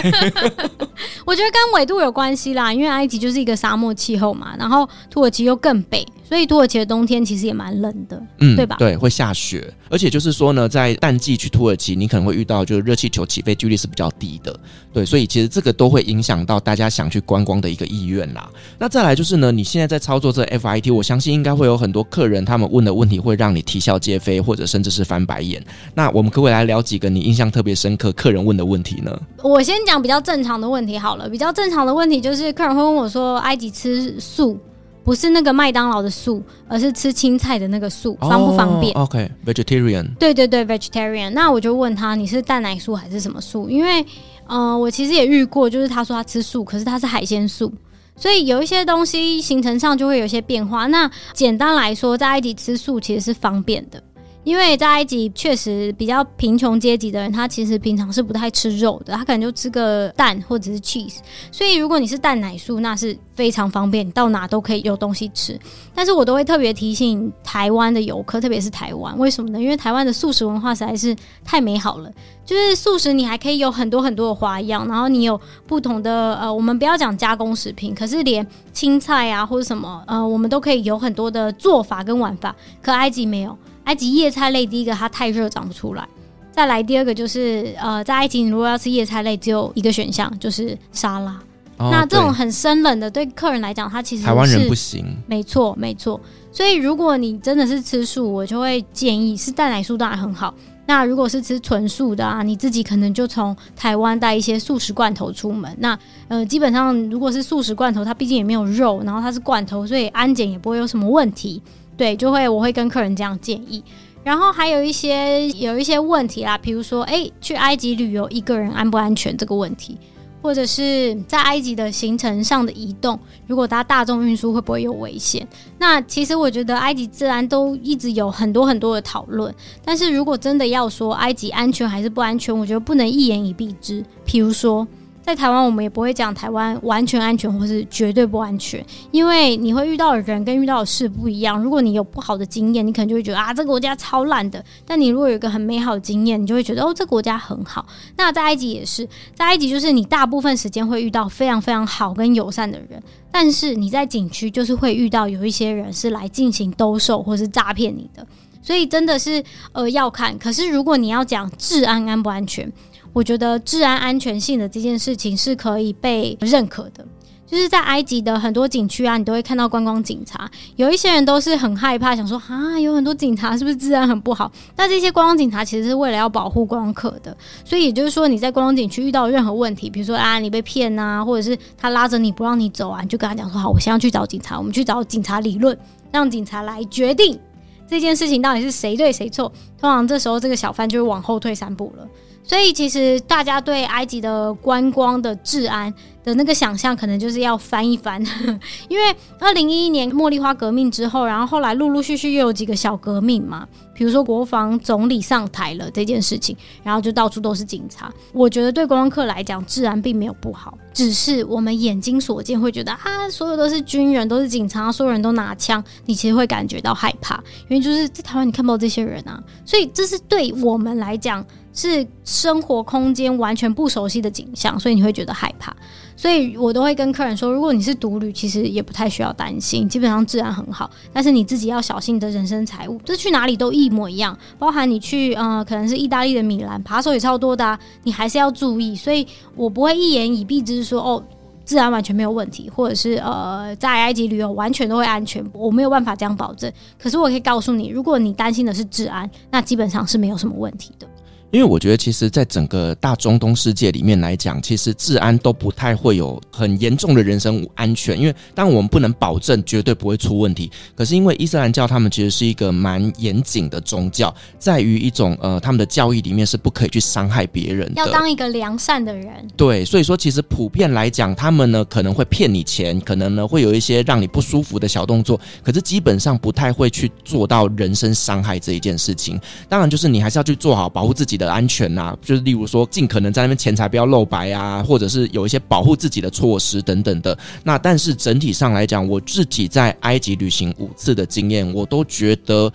[1.27, 6.03] 我觉得跟纬度有关系啦，因为埃及就是一个沙漠气候嘛，然后土耳其又更北。
[6.29, 8.75] 所以土耳其的冬天其实也蛮冷的，嗯，对吧？
[8.81, 14.59] 对，会下雪，而且就是说呢，在淡季去土耳其，你可能会遇到就是热气球起飞几率是比较低的，
[14.93, 18.49] 对，所以其实这个都会影响到大家想去观光的一个意愿啦。
[18.79, 25.65] 那再来就是呢，你现在在操作这 FIT，我相信应该会有很多客人他们问的问题会让你啼笑皆非，或者甚至是翻白眼。
[25.95, 29.17] 那我们可不可以来聊几个你印象特别深刻客人问的问题呢？
[29.43, 34.59] 我先讲比较正常的问题好了，比较正常的问题就是客人会问我说，埃及吃素。
[35.07, 40.03] 不是那个麦当劳的素，而是吃青菜的那个素，方不方便？OK，vegetarian。
[40.03, 41.31] Okay, 对对对，vegetarian。
[41.31, 43.71] 那我就问他，你是蛋奶素还是什么素？
[43.71, 44.05] 因为，
[44.49, 47.73] 呃，我其实也遇过，就是他说他吃素，可是他是海鲜素，
[48.17, 50.89] 所以有一些东西行程上就会有一些变化。
[50.89, 54.03] 那简单来说，在埃及吃素其实是方便的。
[54.47, 61.17] 因为在埃及确实比较贫穷阶级的人，他其实平常是不太吃肉的，他可能就吃个蛋或者是 cheese。
[61.51, 65.59] 所以如果你是蛋奶素，那是非常方便，到哪都可以有东西吃。
[65.93, 69.61] 但是我都会特别提醒台湾的游客，特别是台湾，为什么呢？
[69.61, 72.09] 因为台湾的素食文化实在是太美好了，
[72.45, 82.55] 就是素食你还可以有很多很多的花样，然后你有不同的呃，我们不要讲加工食品，可是连青菜啊或者什么呃，我们都可以有很多的做法跟玩法。
[82.81, 83.59] 可埃及没有。
[83.87, 86.07] 埃及叶菜类，第一个它太热长不出来，
[86.53, 91.41] 再来第二个就是呃，在埃及你如果要吃叶菜类，只有一个选项就是沙拉。
[91.79, 95.05] 哦、那这种很生冷的，对客人来讲，它其实是台湾人不行。
[95.27, 96.19] 没错，没错。
[96.51, 100.55] 所以如果你真的是吃素，我就会建议是蛋奶素当然很好。
[100.87, 105.71] 那如果是吃纯素的啊，你自己可能就从台湾带一些素食罐头出门。
[105.79, 111.61] 那呃，基本上如果是素食罐头，它毕竟也没有肉，然后它是罐头，所以安检也不会有什么问题。
[111.97, 113.83] 对，就会我会跟客人这样建议，
[114.23, 119.97] 然后还有一些有一些问题啦，比如说，诶，去埃及旅游一个人安不安全这个问题，
[120.43, 125.47] 或者是在埃及的行程上的移动，如果搭大众运输会不会有危险？
[125.79, 129.55] 那其实我觉得埃及治安都一直有很多很多的讨论，
[129.85, 134.05] 但是如果真的要说埃及安全还是不安全，我觉得不能一言以蔽之。
[134.27, 134.87] 譬如说。
[135.27, 141.61] 在台湾，我们也不会讲台湾完全安全或是绝对不安全，因为你会遇到的人跟遇到的事不一样。
[141.61, 147.85] 如果你有不好的经验，你可能就会觉得啊，这个国家超烂的；但你如果有一个很美好的经验，你就会觉得哦，这个国家很好。
[148.17, 158.25] 那在埃及也是，在埃及就是你大部分时间会遇到非常非常好跟友善的人，但是你在景区就是会遇到有一些人是来进行兜售或是诈骗你的，
[158.63, 160.39] 所以真的是呃要看。
[160.39, 162.73] 可是如果你要讲治安安不安全？
[163.17, 167.03] 我觉得治安安全性的这件事情是可以被认可的，
[167.47, 170.47] 就是在埃及的很多景区啊，你都会看到观光警察。
[170.77, 174.53] 有一些人都是很害怕，想说啊，有很多警察是不是治安很不好？
[174.77, 185.75] 那这些观光警察其实是为了要保护观光客的，所以也就是说，你在观光景区遇到任何问题，比如说啊，你被骗啊，或者是他拉着你不让你走啊，你就跟他讲说好，我先要去找警察，我们去找警察理论，
[186.13, 187.41] 让警察来决定
[187.89, 189.51] 这件事情到底是谁对谁错。
[189.81, 192.07] 通常这时候这个小贩就会往后退三步了。
[192.47, 198.25] 所以其实大家对埃及的观光的治安的那个想象，可能就是要翻一翻，
[198.89, 208.13] 因为二零一一年茉莉花革命之后，然后后来陆陆续续又有几个小革命嘛，比如说国防总理上台了这件事情，然后就到处都是警察。
[208.33, 221.45] 我觉得对观光客来讲，治安并没有不好，只是我们眼睛所见会觉得啊，所有都是军人，都是警察，所有人都拿枪，你其实会感觉到害怕，因为就是在台湾你看不到这些人啊，所以这是对我们来讲
[221.77, 225.73] 是生活空间完全不熟悉的景象，所以你会觉得害怕。
[226.17, 230.91] 所以我都会跟客人说，如果你是独旅，其实也不太需要担心，基本上治安很好。
[231.13, 238.97] 但是你自己要小心你的人身财物，这去哪里都一模一样，包含你去呃，可能是意大利的米兰，扒手也超多的啊，你还是要注意。
[238.97, 241.23] 所以我不会一言以蔽之说哦，
[241.67, 246.73] 治安完全没有问题，或者是呃，在埃及旅游完全都会安全，我没有办法这样保证。
[246.99, 251.07] 可是我可以告诉你，如果你担心的是治安，那基本上是没有什么问题的。
[251.53, 258.19] 因为我觉得，其实，在整个大中东世界里面来讲，其实治安都不太会有很严重的人身安全。
[258.19, 269.27] 因为当然我们不能保证绝对不会出问题，可是因为伊斯兰教他们其实是一个蛮严谨的宗教，在于一种呃他们的教义里面是不可以去伤害别人的，要当一个良善的人。
[269.57, 279.41] 对，所以说其实普遍来讲，他们呢可能会骗你钱，可能呢会有一些让你不舒服的小动作，可是基本上不太会去做到人身伤害这一件事情。
[279.69, 287.37] 当然，就是你还是要去做好保护自己的安全呐、啊，就是例如说，尽可能在那边钱财不要露白啊，或者是有一些保护自己的措施等等的。
[287.65, 292.73] 那但是整体上来讲，我自己在埃及旅行五次的经验，我都觉得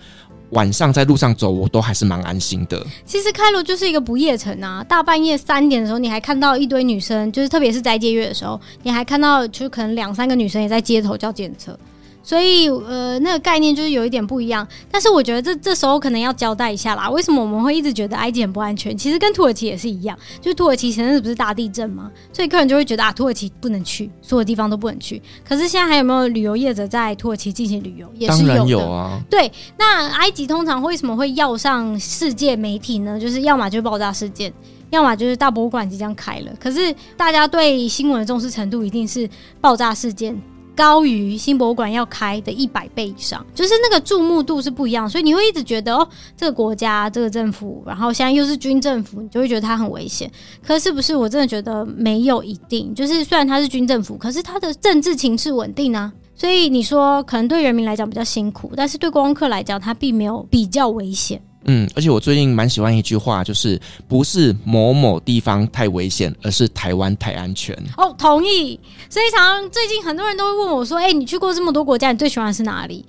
[0.50, 2.84] 晚上在路上走，我都还是蛮安心的。
[3.06, 11.78] 其实开罗就是一个不夜城啊，大半夜三点的时候，你还看到一堆女生，就是特别是斋戒月的时候，你还看到就可能两三个女生也在街头叫计程车。
[12.22, 14.66] 所以，呃，那个概念就是有一点不一样。
[14.90, 18.96] 但是我觉得这这时候可能要交代一下啦，为什么我们会一直觉得埃及很不安全？
[18.96, 22.10] 其实跟土耳其也是一样，就是土耳其前阵子不是大地震吗？
[22.32, 25.20] 所以客人就会觉得啊，土耳其不能去，所有地方都不能去。
[25.44, 28.06] 可是现在还有没有旅游业者在土耳其进行旅游？
[28.14, 28.54] 也是有的。
[28.54, 29.20] 当然有啊。
[29.28, 33.18] 对，那埃及通常为什么会要上世界媒体呢？
[33.18, 34.52] 就是要么就是爆炸事件，
[34.90, 36.52] 要么就是大博物馆即将开了。
[36.60, 39.28] 可是大家对新闻的重视程度一定是
[39.60, 40.40] 爆炸事件。
[40.74, 50.30] 高于新博物馆要开的一百倍以上，就是那个注目度是不一样，所以你会一直觉得哦，这个国家这个政府，然后现在又是军政府，你就会觉得它很危险。
[50.66, 51.14] 可是不是？
[51.14, 52.94] 我真的觉得没有一定。
[52.94, 56.12] 就是虽然它是军政府，可是它的政治情势稳定啊。
[56.34, 61.40] 所以你说可能对人民来讲比较辛苦，但是对观光客来讲，它并没有比较危险。
[61.64, 67.76] 嗯，而且我最近蛮喜欢一句话，就是不是某某地方太危险，而是台湾太安全。
[67.96, 68.78] 哦，同意。
[69.08, 73.04] 所以常常最近很多人都会问我说：“哎、欸，你去过这么多国家，你最喜欢的是哪里？”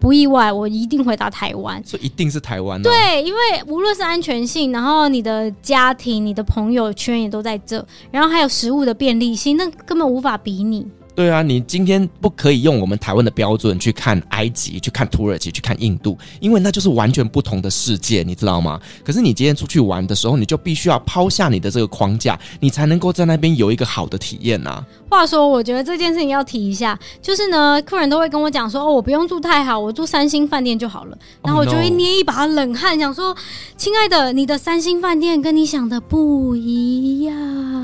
[0.00, 1.82] 不意外，我一定回答台湾。
[1.84, 2.82] 所以一定是台湾啊。
[2.82, 10.86] 对，因为无论是安全性，然后你的家庭、你的朋友圈也都在这，然后还有食物的便利性，那根本无法比拟。
[11.20, 18.80] 对啊，你今天不可以用我们台湾的标准去看埃及、去看土耳其、去看印度，因为那就是完全不同的世界，你知道吗？
[19.04, 24.82] 可是你今天出去玩的时候，你就必须要抛下你的这个框架，你才能够在那边有一个好的体验啊。
[25.10, 33.36] 话说，我觉得这件事情要提一下，就是呢，客人都会跟我讲说：“哦，我不用住太好，我住三星饭店就好了。”然后我就会捏一把冷汗，想说
[33.76, 37.36] ：“亲爱的，你的三星饭店跟你想的不一样。”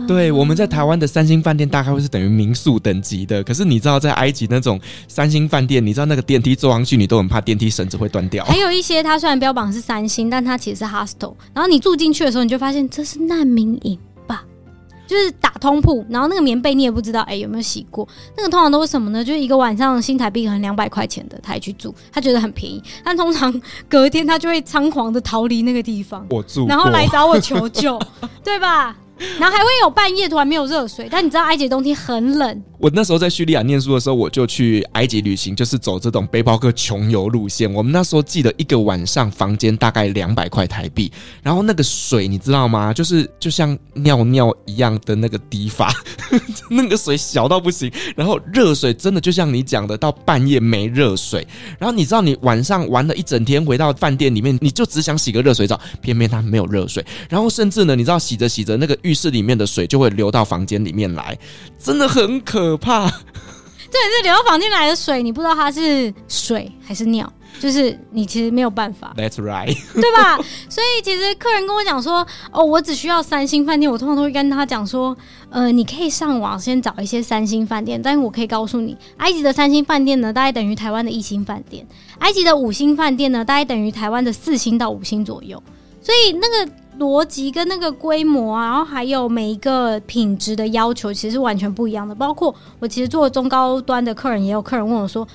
[0.07, 8.45] 对，我们在台湾的三星饭店大概会是等于民宿等级的，可是你知道在埃及那种三星饭店，你知道那个电梯坐上去，你都很怕电梯绳子会断掉。
[8.47, 11.35] 还有一些，它虽然标榜是三星，但它其实是 hostel。
[11.53, 14.06] 然后你住进去的时候，你就发现这是难民营吧？
[15.07, 18.07] 就是打通铺，然后那个棉被你也不知道哎、欸、有没有洗过。
[18.37, 19.25] 那个通常都是什么呢？
[19.25, 22.83] 就是一个晚上新台币可能两百块钱的，他也去住，他觉得很便宜。
[23.05, 23.53] 但通常
[23.89, 27.99] 隔天他就会仓皇的逃离那个地方，我住，然后来找我求救，
[28.43, 28.97] 对吧？
[29.39, 32.63] 然后还会有半夜突然没有热水，但你知道埃及冬天很冷。
[32.79, 37.73] 我那时候在叙利亚念书的时候，我就去埃及旅行，就是走这种背包客穷游路线。
[37.73, 41.11] 我们那时候记得一个晚上房间大概两百块台币，
[41.43, 42.93] 然后那个水你知道吗？
[42.93, 45.91] 就是就像尿尿一样的那个滴法，
[46.69, 47.91] 那个水小到不行。
[48.15, 51.47] 然后热水真的就像你讲的，到半夜没热水。
[51.79, 57.05] 然后你知道你晚上玩了一整天，回到饭店里面，你就只想洗个热水澡，偏偏它没有热水。
[57.29, 58.97] 然后甚至呢，你知道洗着洗着那个。
[59.03, 61.39] 浴室里面的水就会流到房间里面来，
[61.79, 63.09] 真的很可怕。
[63.89, 69.15] 对，是流到房间来的水，你不知道它是水还是尿，就是你其实没有办法。
[69.17, 70.37] That's right， 对吧？
[70.69, 75.17] 所以其实客人跟我讲说，哦，我只需要三星饭店，我通常都会跟他讲说，
[75.51, 81.85] 呃，你可以上网先找一些三星饭店，但是我可以告诉你，埃及的三星饭店呢，大概等于台湾的一星饭店；
[82.19, 85.63] 埃及的五星饭店呢，大概等于台湾的四星到五星左右。
[86.01, 86.73] 所以那个。
[86.99, 92.15] 逻辑跟那个规模啊，然后还有每一个品质的要求，其实是完全不一样的。
[92.15, 95.29] 包括我其实做中高端的客人，也有客人问我说。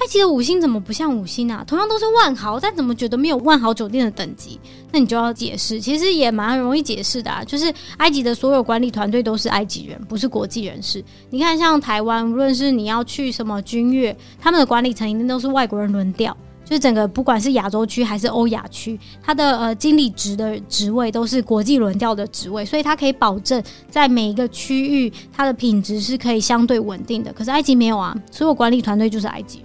[0.00, 1.64] 埃及的五星怎么不像五星啊？
[1.66, 4.58] 同样都是万豪，但怎么觉得没有万豪酒店的等级？
[4.92, 7.42] 那你就要解释，其实也蛮容易解释的啊。
[7.44, 11.04] 就是埃及的所有管理团队都是埃及人，不是国际人士。
[11.30, 16.36] 你看，像台湾，无论是你要去什么君悦，他们的管理层一定都是外国人轮调。
[16.64, 27.32] 就是整个不管是亚洲区还是欧亚区，它的呃经理职的职位都是国际轮调的职位，所以它可以保证在每一个区域它的品质是可以相对稳定的。
[27.32, 29.62] 可是埃及没有啊，所有管理团队就是埃及。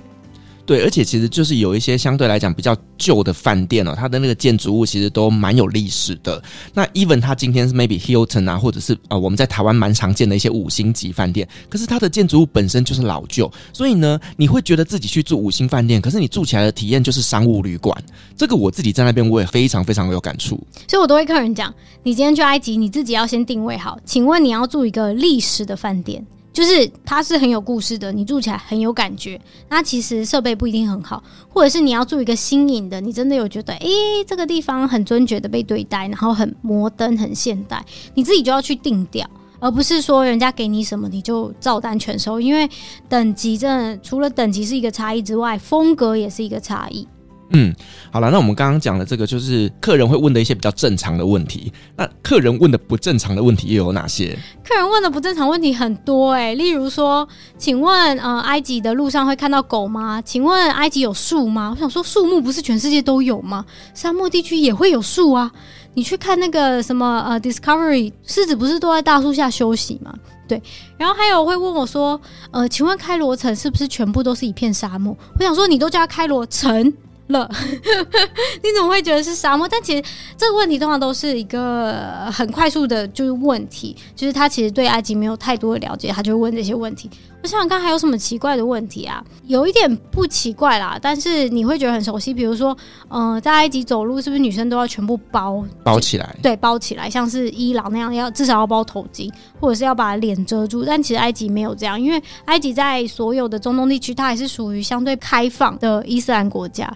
[0.66, 6.42] 对，而且其实就是有一些相对来讲比较旧的饭店哦，它的那个建筑物其实都蛮有历史的。
[6.74, 18.02] 那 even 它今天是 maybe Hilton 啊，或者是呃我们在台湾蛮常见的一些五星级饭店，可是它的建筑物本身就是老旧，所以呢，你会觉得自己去住五星饭店，可是你住起来的体验就是商务旅馆。
[18.38, 20.56] 这个我自己在那边我也非常非常有感触，
[20.88, 26.26] 所以我都会跟人讲，你今天去埃及，你自己要先定位好，请问你要住一个历史的饭店。
[26.54, 29.42] 就是它是很有故事的，你住起来很有感觉。
[29.70, 33.90] 那其实设备不一定很好，或者是你要住一个新颖的，你真的有觉得，诶、
[34.28, 37.84] 这个地方很尊爵的被对待，然后很摩登、很现代，
[38.14, 39.28] 你自己就要去定调，
[39.60, 42.40] 而不是说人家给你什么你就照单全收。
[42.40, 42.70] 因为
[43.10, 47.08] 等级真的除了等级是一个差异之外，风格也是一个差异。
[47.56, 47.72] 嗯，
[48.12, 51.72] 好了，那我们刚刚讲的这个就是客人会问的一些比较正常的问题。
[51.96, 54.36] 那客人问的不正常的问题又有哪些？
[54.68, 60.20] 客人问的不正常问题很多哎、例如说，请问，呃，埃及的路上会看到狗吗？
[60.22, 61.70] 请问埃及有树吗？
[61.76, 63.64] 我想说，树木不是全世界都有吗？
[63.94, 65.52] 沙漠地区也会有树啊。
[65.94, 70.12] 你去看那个什么呃，Discovery，狮子不是都在大树下休息吗？
[70.48, 70.60] 对。
[70.98, 75.16] 然后还有会问我说，呃，请问开罗城是不是全部都是一片沙漠？
[75.38, 76.92] 我想说，你都叫它开罗城。
[77.34, 77.50] 了，
[78.64, 79.68] 你怎么会觉得是沙漠？
[79.68, 80.02] 但其实
[80.38, 87.10] 这个问题通常都是一个很快速的，就是问题，就是他其实对埃及没有太多的了解，他就问这些问题。
[87.42, 89.22] 我想想看，还有什么奇怪的问题啊？
[89.48, 92.34] 有一点不奇怪啦，但是你会觉得很熟悉。
[92.34, 92.76] 比如说，
[93.10, 96.34] 嗯、呃，在埃及走路是不是女生都要全部包包起来？
[96.42, 99.30] 对，包起来，像是伊朗那样，要至少要包头巾，
[99.60, 100.86] 或者是要把脸遮住。
[100.86, 106.90] 但其实埃及没有这样，因为埃及在所有的中东地区，它还是属于相对开放的伊斯兰国家。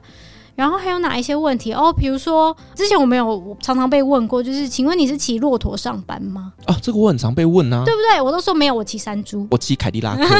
[0.58, 1.94] 然后还有哪一些问题哦？
[1.94, 6.52] 比如说，之前我们有常常被问过，就是请问你是骑骆驼上班吗？
[6.66, 8.20] 哦，这个我很常被问啊，对不对？
[8.20, 10.24] 我都说没有，我骑山猪， 我骑凯迪拉克。
[10.24, 10.32] 因为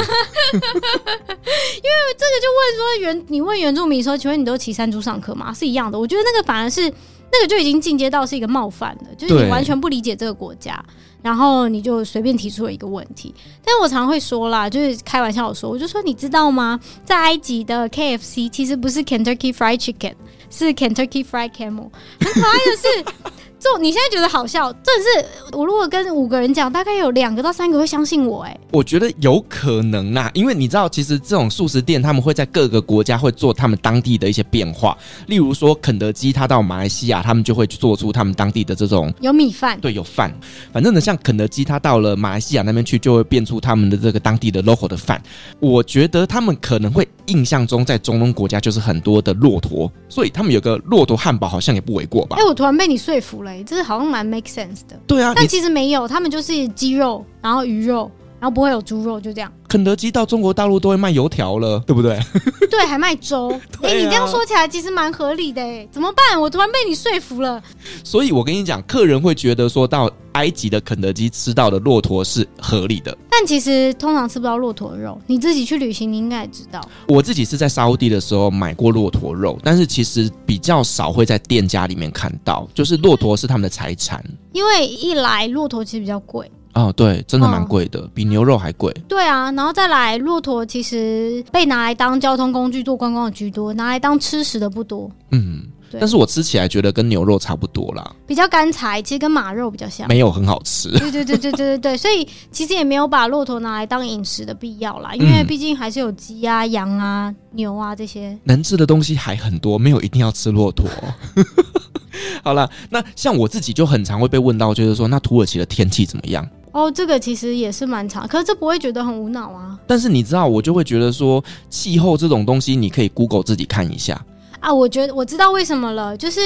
[2.16, 5.54] 这个就问说原你问原住民说，请问你都骑山猪上课吗？
[5.54, 5.96] 是一样的。
[5.96, 6.92] 我觉得那个反而是。
[7.30, 10.82] 那个就已经进阶到是一个冒犯了，就是你完全不理解这个国家，
[11.22, 13.34] 然后你就随便提出了一个问题。
[13.64, 16.78] 但是我常会说啦，就是开玩笑说，我就说你知道吗？
[17.04, 20.14] 在埃及的 KFC 其实不是 Kentucky Fried Chicken，
[20.50, 21.90] 是 Kentucky Fried Camel。
[22.20, 23.32] 很可爱的是。
[23.58, 28.42] 就你现在觉得好笑，真的是我如果跟五个人讲，大概有两个到三个会相信我。
[28.44, 34.96] 哎，我觉得有可能啊，因为你知道，其实这种素食店他们会在各个国家会做他们当地的一些变化。
[35.26, 40.32] 例如说，肯德基他到马来西亚，他们就会做出他们当地的这种有米饭，对，有饭。
[40.72, 45.20] 反正呢，像肯德基他到了马来西亚那边去，就会变出他们的这个当地的 local 的饭。
[45.58, 52.36] 我觉得他们可能会印象中在中东国家就是很多的骆驼，所以他们有个骆驼汉堡好像也不为过吧？
[52.38, 53.47] 哎，我突然被你说服了。
[53.64, 58.10] 这是好像蛮 make sense 的，对啊，但其实没有，他们就是鸡肉，然后鱼肉，
[58.40, 59.52] 然后不会有猪肉，就这样。
[59.68, 62.18] 肯德基到中国大陆都会卖油条了，对不对？
[62.70, 63.50] 对，还卖粥。
[63.82, 66.40] 哎、啊欸，你这样说起来其实蛮合理的，哎，怎么办？
[66.40, 67.62] 我突然被你说服了。
[68.02, 75.20] 所以我跟你讲，客人会觉得说到埃及的肯德基吃到的骆驼是合理的，但其实通常吃不到骆驼肉。
[75.26, 76.80] 你自己去旅行，你应该也知道。
[77.08, 84.24] 我自己是在沙乌地的时候买过骆驼肉，但是其实比较少会在店家里面看到，就是骆驼是他们的财产。
[84.52, 86.50] 因为一来骆驼其实比较贵。
[86.74, 88.92] 哦，对，真的蛮贵的，哦，比牛肉还贵。
[89.08, 95.10] 对啊，然后再来，骆驼其实被拿来当交通工具做观光的居多，拿来当吃食的不多。
[95.32, 95.77] 嗯，对。
[95.92, 100.90] 但是我吃起来觉得跟牛肉差不多啦，比较干柴，其实跟马肉比较像，没有很好吃。
[100.98, 110.88] 对对对对对对对，所以其实也没有把骆驼拿来当饮食的必要啦，因为毕竟还是有鸡啊、羊啊、牛啊这些能吃的东西还很多，没有一定要吃骆驼。
[112.42, 116.48] 好了，那像我自己就很常会被问到，就是说那土耳其的天气怎么样？
[116.72, 119.78] 哦，这个其实也是蛮长，可是这不会觉得很无脑啊。
[119.86, 124.20] 但是你知道，我就会觉得说，气候这种东西，你可以 Google 自己看一下
[124.60, 124.72] 啊。
[124.72, 126.40] 我觉得我知道为什么了，就是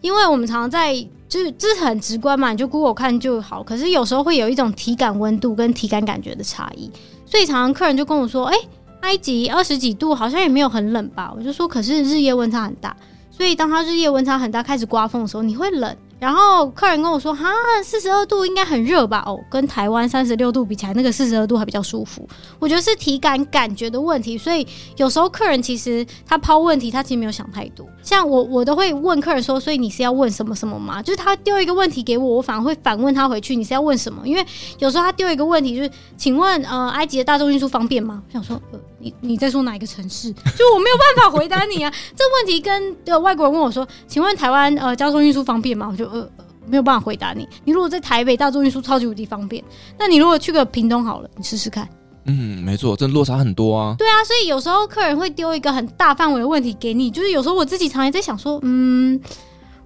[0.00, 0.94] 因为我们常常在，
[1.28, 3.62] 就是这是很直观嘛，你就 Google 看就好。
[3.62, 6.90] 可是有时候会有一种体感温度跟体感感觉的差异，
[7.26, 8.56] 所以常常客人就跟我说：“哎，
[9.00, 12.96] 埃及二十几度，好像也没有很冷吧？”我就说：“可是日夜温差很大。”
[13.30, 15.96] 所以当它日夜温差很大，开始刮风的时候，你会冷。
[16.18, 17.48] 然后客人跟我说：“哈，
[17.84, 19.22] 四十二度应该很热吧？
[19.24, 22.28] 哦，跟台湾三十六度比起来，那个四十二度还比较舒服。
[22.58, 24.36] 我觉得是体感感觉的问题。
[24.36, 24.66] 所以
[24.96, 27.86] 有时候客人其实他抛问题，他其实没有想太多。
[28.02, 31.00] 像我，我都会问客人说：所以你是要问什么什么吗？
[31.00, 34.26] 就是他丢一个问题给我，我反而会反问他回去：你是要问什么？
[34.26, 34.44] 因为
[34.80, 38.20] 有时候他丢一个问题就是，请问呃，埃及的大众运输方便吗？
[38.26, 40.32] 我想说，呃，你你在说哪一个城市？
[40.56, 41.92] 就我没有办法回答你啊。
[42.16, 45.88] 这问题跟呃外国人问我说：请问台湾呃交通运输方便吗？
[45.90, 46.06] 我就。
[46.08, 46.28] 呃，
[46.70, 47.48] 没有办法回答你。
[47.64, 49.64] 你如果在台北大众运输超级无敌方便，
[49.98, 51.88] 那你如果去个屏东好了，你试试看。
[52.26, 53.94] 嗯，没错，这落差很多啊。
[53.96, 59.18] 对啊，所以有时候客人会丢一个很大范围的问题给你，就是有时候我自己常常在想说，嗯，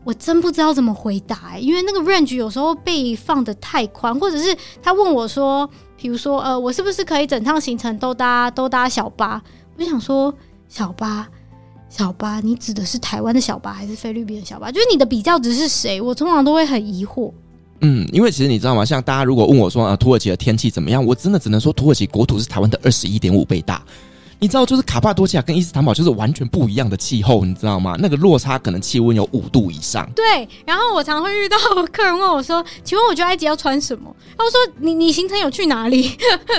[0.03, 4.53] 我真不知道怎么回答欸，因为那个 range 有时候被放的太宽，或者是
[4.83, 5.71] 他问我说，
[6.03, 9.41] 比如说，呃，我是不是可以整趟行程都搭都搭小巴？
[9.77, 10.35] 我就想说，
[10.69, 11.29] 小巴。
[11.89, 14.73] 小巴，你指的是台湾的小巴还是菲律宾的小巴？
[14.73, 16.01] 就是你的比较值是谁？
[16.01, 17.31] 我通常都会很疑惑。
[17.83, 18.85] 嗯，因为其实你知道吗？
[18.85, 21.05] 像大家如果问我说，呃，土耳其的天气怎么样？
[21.05, 23.81] 我真的只能说，土耳其国土是台湾的二十一点五倍大。
[24.43, 27.95] 你知道，就是卡帕多西亚跟伊斯坦堡就是完全不一样的气候，你知道吗？
[28.01, 30.05] 那个落差可能气温有五度以上。
[30.17, 31.57] 对，然后我常常会遇到
[31.93, 36.11] 客人问我说：“请问我去埃及要穿什么？”然后我说：“你你行程有去哪里？”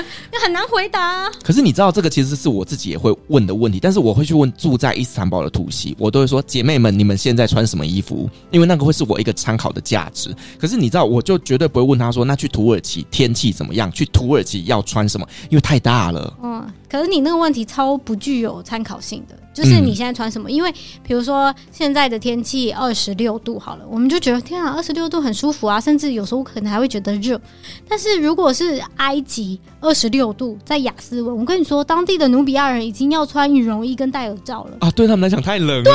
[0.42, 1.30] 很难回答啊。
[1.44, 10.34] 可是你知道，这个其实是我自己也会问的问题，但是我会去问住在伊斯坦堡的土媳，我都会说：“姐妹们，你们现在穿什么衣服？”因为那个会是我一个参考的价值。
[10.58, 13.92] 可是你知道，我就绝对不会问他说：“那去土耳其天气怎么样？
[13.92, 16.34] 去土耳其要穿什么？”因为太大了。
[16.42, 16.66] 嗯。
[16.94, 20.48] 可是你那个问题超不具有参考性的，就是你现在穿什么？
[20.48, 20.72] 嗯、因为
[21.02, 27.42] 比如说现在的天气二十六度好了，我们就觉得天啊，二十六度很舒服啊，甚至有时候可能还会觉得热。
[27.90, 35.84] 但是如果是埃及二十六度，在雅斯文，我跟你说，当地的努比亚人已经要穿羽绒衣跟戴耳罩了啊，对他们来讲太冷了。
[35.84, 35.94] 对，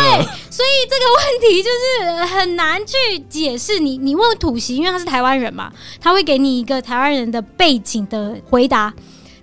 [0.51, 2.97] 所以这个问题就是很难去
[3.29, 3.79] 解释。
[3.79, 8.93] 你你问土席，因为他是台湾人嘛，他会给你一个台湾人的背景的回答。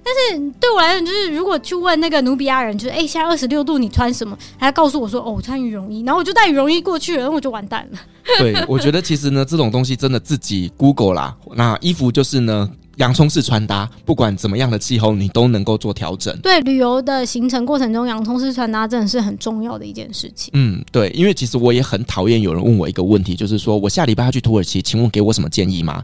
[0.05, 4.37] 但是对我来讲，就是如果去问那个努比亚人，就是哎、欸，现在二十六度，你穿什么？
[4.59, 7.99] 他告诉我说，哦，我穿羽绒衣，然后我就带羽绒衣过去了，然后我就完蛋了。
[8.37, 11.35] 对，我觉得其实呢，这种东西真的自己 Google 啦。
[11.55, 16.37] 那衣服就是呢，洋葱式穿搭，不管怎么样的气候，你都能够做调整。
[16.39, 20.51] 对，旅游的行程过程中，洋葱式穿搭真的是很重要的一件事情。
[20.53, 26.03] 嗯，对，因为其实我也很讨厌有人问我一个问题，就是说我下礼拜要去土耳其，请问给我什么建议吗？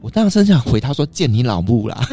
[0.00, 2.00] 我当时想回他说，见你老母啦。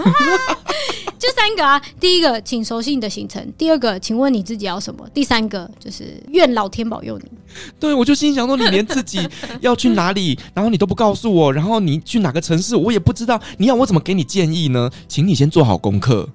[1.17, 7.31] 就三个啊，第一个，请熟悉你的行程；第二个，请问你自己要什么；第三个，就是愿老天保佑你。
[7.79, 9.27] 对，我就心想说，你连自己
[9.61, 14.89] 要去哪里，然后你都不告诉我，然后你去哪个城市，我也不知道，你要我怎么给你建议呢？
[15.07, 16.27] 请你先做好功课，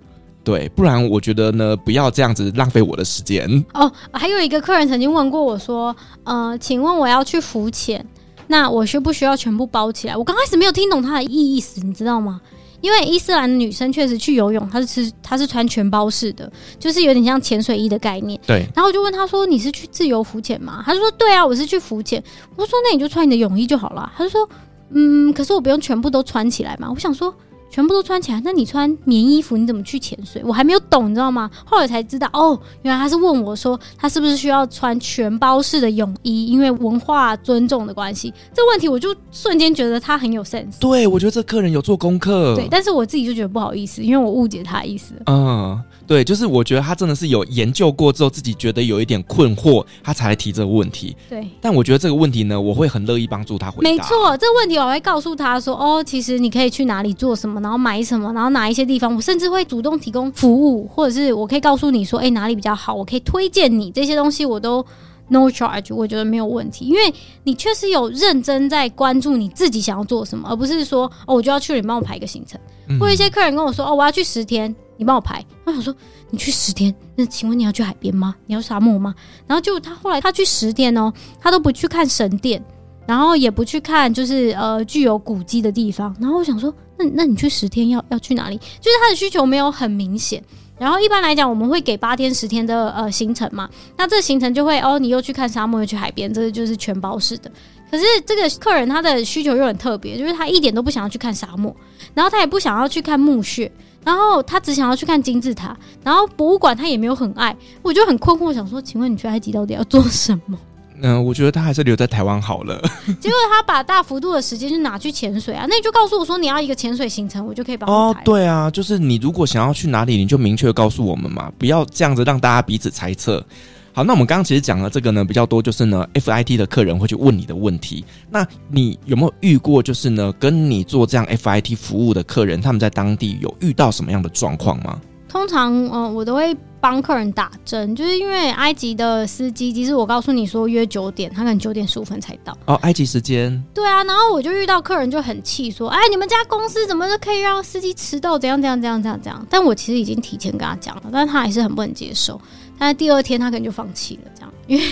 [0.42, 3.62] 对，不然我觉得呢，不要这样子浪费我的时间。
[3.74, 8.04] 哦，还有一个客人曾经问过我说，呃，请问我要去浮潜，
[8.46, 10.16] 那我需不需要全部包起来？
[10.16, 12.40] 我刚开始没有听懂他的意思，你知道吗？
[12.80, 18.40] 因为伊斯兰女生确实去游泳，她是吃，她是穿全包式的，就是有点像潜水衣的概念。
[18.46, 18.66] 对。
[18.74, 22.22] 然后我就问她说：“你是去自由浮潜吗？”她就说：“对啊，我是去浮潜。”
[22.56, 24.48] 我说：“那你就穿你的泳衣就好了。”她就说
[24.92, 27.34] ：“嗯，可是我不用全部都穿起来嘛。”我想说。
[27.70, 30.42] 全部都穿起来，那你穿棉衣服你怎么去潜水？
[30.44, 31.48] 我还没有懂，你知道吗？
[31.64, 36.46] 后来才知道，哦，原来他是问我说，他是不是需要穿全包式的泳衣？
[36.46, 40.78] 因为文化尊重的关系，这问题我就瞬间觉得他很有 sense。
[40.80, 42.54] 对，我觉得这客人有做功课。
[42.56, 45.14] 对，但是我自己就觉得不好意思，因为我误解他的意思。
[45.26, 45.80] 嗯，
[46.10, 51.16] 对，就是我觉得他真的是有研究过之后，自己觉得有一点困惑，他才来提这个问题。
[51.28, 53.88] 对，但我觉得这个问题呢，我会很乐意帮助他回答。
[53.88, 57.60] 没错，这个问题我会告诉他说，哦，其实你可以去哪里做什么。
[57.60, 64.84] 然后买什么，然后哪一些地方，我甚至会主动提供服务，或者是我可以告诉你说，哎，哪里比较好，我可以推荐你这些东西，我都
[65.30, 67.14] no charge，我觉得没有问题，因为
[67.44, 72.60] 你确实有认真在关注你自己想要做什么，而不是说哦，我就要去了，你帮我排一个行程。
[72.88, 75.42] 嗯、或者一些客人跟我说，哦，我要去十天，你帮我排。
[75.64, 75.94] 我想说，
[76.30, 78.34] 你去十天，那请问你要去海边吗？
[78.46, 79.14] 你要沙漠吗？
[79.46, 82.62] 然后就他后来他去十天哦，他都不去看神殿。
[83.06, 86.14] 然后也不去看，就是呃具有古迹的地方。
[86.20, 88.56] 然后我想说，那那你去十天要要去哪里？
[88.56, 90.40] 就是他的需求没有很明显。
[90.80, 93.68] 然后一般来讲，我们会给八天十天的呃行程嘛。
[93.98, 97.52] 那这行程就会哦，你又去看沙漠，又去海边，这个就是全包式的。
[97.90, 101.76] 可是这个客人他的需求又很特别，就是他一点都不想要去看沙漠，
[102.14, 103.70] 然后他也不想要去看墓穴，
[104.02, 107.54] 然后他只想要去看金字塔，然后博物馆他也没有很爱。
[107.82, 110.58] 我就很困惑，想说，请问你去埃及到底要做什么？
[111.02, 112.80] 嗯、呃，我觉得他还是留在台湾好了。
[113.20, 117.92] 结果他把大幅度的时间就拿去潜水啊，那你就告诉我说你要一个潜水行程，我就可以帮你。
[117.92, 123.44] 哦，对啊，就是你如果想要去哪里，你就明确告诉我们嘛，不要这样子让大家彼此猜测。
[123.92, 128.04] 好，那我们刚刚其实讲了这个呢，比较多就是呢，FIT 的客人会去问你的问题。
[128.30, 135.00] 那你有没有遇过，就是呢，跟你做这样 FIT 服务的客人，他们在当地有遇到什么样的状况吗？
[135.28, 142.56] 通常，嗯、呃，我都会帮客人打针，就是因为埃及的司机，即使我告诉你说约九点，他可能九点十五分才到。
[142.66, 143.62] 哦，埃及时间。
[143.74, 148.38] 对啊，然后我就遇到客人就很气，说：“哎，你们家公司怎么就可以让司机迟到？
[148.38, 152.40] 怎样怎样怎样怎样怎样？”但我其实已经提前跟他讲了，但他还是很不能接受。
[152.78, 154.84] 但是第二天他可能就放弃了，这样，因为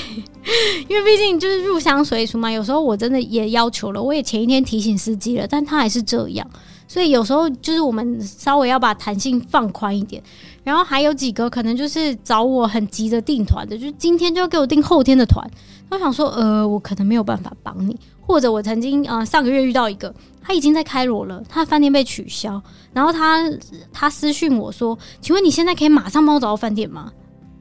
[0.88, 2.50] 因为毕竟就是入乡随俗嘛。
[2.50, 6.46] 有时候我真的也要求了，我也前一天提醒司机了，但他还是这样。
[6.86, 10.22] 所以有时候就是我们稍微要把弹性放宽一点，
[10.64, 15.48] 然后还有几个可能就是找我很急着订团的，就是今天就要给我订后天的团。
[15.90, 22.60] 我想说，呃，我可能没有办法帮你，或者我曾经啊、呃、上个月遇到一个，他已经在开罗了，他的饭店被取消，
[22.92, 23.42] 然后他
[23.90, 27.10] 他私讯我说，请问你现在可以马上帮我找到饭店吗？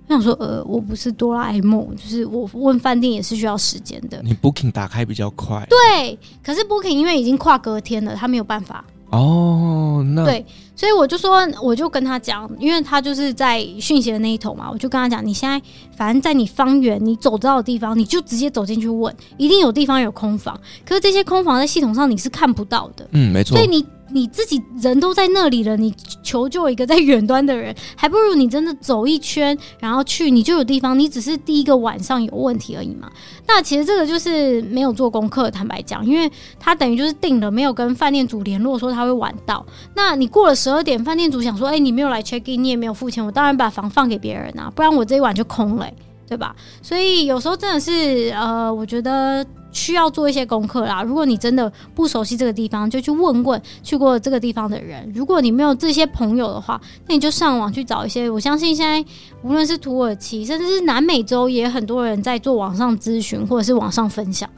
[0.10, 4.22] 我想说，呃，我不是哆啦 A 梦，就是我问饭店也是需要时间的。
[4.24, 8.84] 你 Booking 打开比较快，对，可是 Booking 因为已经跨隔天了，他没有办法。
[9.10, 10.46] 哦，那对，
[10.76, 15.62] 所以我就说，我就跟他讲，因为他就是在讯息的那一头嘛，我就跟他讲，你现在
[15.96, 23.86] 反正在你方圆你走到的地方，你就直接走进去问，一定有地方有空房，可是这些空房在系统上你是看不到的，嗯，没错，所以你。
[24.12, 25.94] 你自己人都在那里了，你
[26.24, 30.98] 求救一个在远端的人，还不如你真的走一圈，然后去你就有地方。
[30.98, 33.10] 你只是第一个晚上有问题而已嘛。
[33.48, 39.66] 那其实这个就是没有做功课，坦白讲，因为他等于就是定了，没有跟饭店主联络说他会晚到。
[39.96, 45.88] 那你过了十二点，饭店主想说，哎、你没有来 check in，你也没有付钱，我当然把房放给别人啊，不然我这一晚就空了、
[46.28, 46.56] 对吧？
[46.82, 49.46] 所以有时候真的是，呃，我觉得。
[49.74, 51.04] 需要做一些功课啦。
[51.04, 55.12] 如果你真的不熟悉这个地方，就去问问去过这个地方的人。
[55.14, 58.28] 如果你没有这些朋友的话，那你就上网去找一些。
[58.28, 59.08] 我相信现在
[59.44, 64.50] 无论是土耳其，甚至是南美洲，也很多人在做网上咨询或者是网上分享。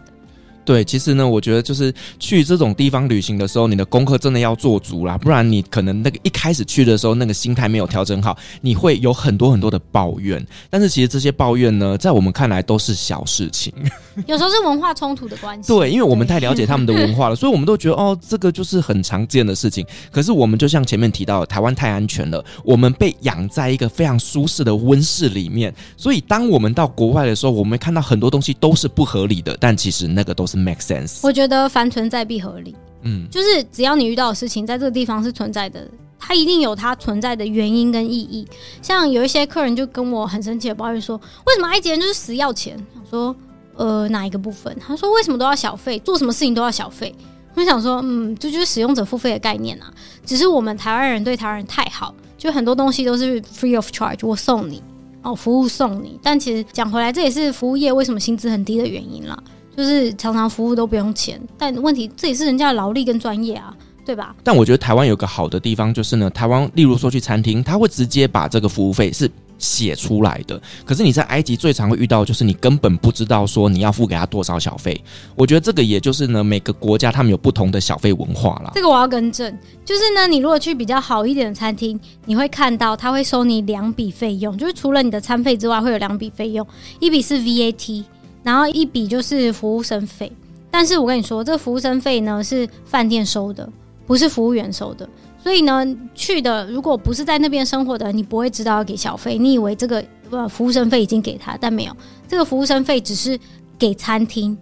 [0.69, 10.45] 对，其实呢，我觉得就是去这种地方旅行的时候，你的功课真的要做足啦，不然你可能那个一开始去的时候，那个心态没有调整好，你会有很多很多的抱怨。
[10.69, 13.73] 但是其实这些抱怨呢，在我们看来都是小事情。
[14.27, 15.73] 有时候是文化冲突的关系。
[15.73, 19.83] 对，因为我们太了解他们的文化了，所以我们都觉得哦，这个就是很常见的事情。
[20.11, 30.58] 可是我们就像前面提到，台湾太安全了，我们被养在一个非常舒适的温室里面，所以当我们到国外的时候，我们看到很多东西都是不合理的，但其实那个都是。
[30.59, 32.75] Make sense，我觉得凡存在必合理。
[33.03, 35.87] 嗯，就是只要你遇到的事情在这个地方是存在的，
[36.19, 38.45] 它一定有它存在的原因跟意义。
[38.81, 41.15] 像有一些客人就跟我很生气的抱怨说
[41.47, 43.33] ：“为什么埃及人就是死要钱？”想说
[43.77, 45.97] ：“呃，哪一个部分？”他说：“为什么都要小费？
[45.99, 47.15] 做什么事情都要小费？”
[47.55, 49.89] 我想说：“嗯，这就是使用者付费的概念啊。
[50.25, 54.83] 只是我们台湾人对台湾人太好，就很多东西都是 free of charge，我送你
[55.21, 56.19] 哦，服务送你。
[56.21, 59.41] 但其实讲回来，这也是服务业为什么薪资很低的原因啦。”
[59.79, 63.73] 就是常常服务都不用钱，但问题这也是人家的劳力跟专业啊，
[64.05, 64.35] 对吧？
[64.43, 70.61] 但我觉得台湾有个好的地方就是呢，台湾例如说去餐厅，他会直接把这个服务费是写出来的。
[70.83, 75.01] 可是你在埃及最常会遇到就是你根本不知道说你要付给他多少小费。
[75.33, 78.71] 我觉得这个也就是呢，每个国家他们有不同的小费文化啦。
[78.75, 86.67] 这个我要更正，就是呢，你如果去比较好一点的餐厅，你会看到他会收你两笔费用，就是除了你的餐费之外，会有两笔费用，
[86.99, 88.03] 一笔是 VAT。
[88.43, 90.31] 然后一笔就是服务生费，
[90.71, 93.69] 但是我跟你说，这个服务生费呢是饭店收的，
[94.05, 95.07] 不是服务员收的。
[95.41, 100.03] 所以呢，去的如果不是在那边生活的，你不会知道要给小费，你以为这个
[100.49, 101.95] 服务生费已经给他，但没有，
[102.27, 103.39] 这个服务生费只是
[103.77, 104.57] 给餐厅。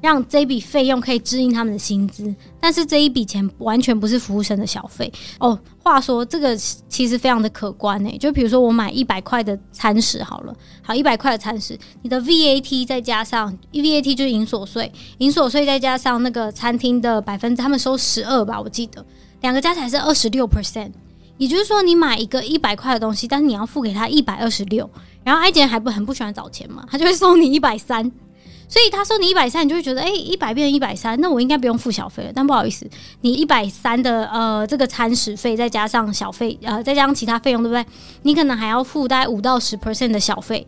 [0.00, 5.58] 让这笔费用可以支应他们的薪资，但是这一笔钱完全不是服务生的小费哦。
[5.82, 19.04] 话说这个其实非常的可观呢，就比如说我买一百块的餐食好了，好一百块的餐食，你的 VAT 再加上 VAT 就是营所税，营所税再加上那个餐厅的百分之，他们收十二吧，我记得
[19.40, 20.92] 两个加起来是二十六 percent，
[21.38, 24.88] 也就是说你买一个一百块的东西，但是你要付给他一百二十六，
[25.24, 28.10] 然后埃及人还不很不喜欢找钱嘛，他就会收你一百三。
[28.70, 32.30] 所以他说你一百三，你就会觉得哎，一百变成一百三，那我应该不用付小费了。
[32.32, 32.88] 但不好意思，
[33.20, 37.84] 你一百三的呃这个餐食费再加上小费，呃再加上其他费用，对不对？
[38.22, 40.64] 你可能还要付大概五到十 percent 的小费。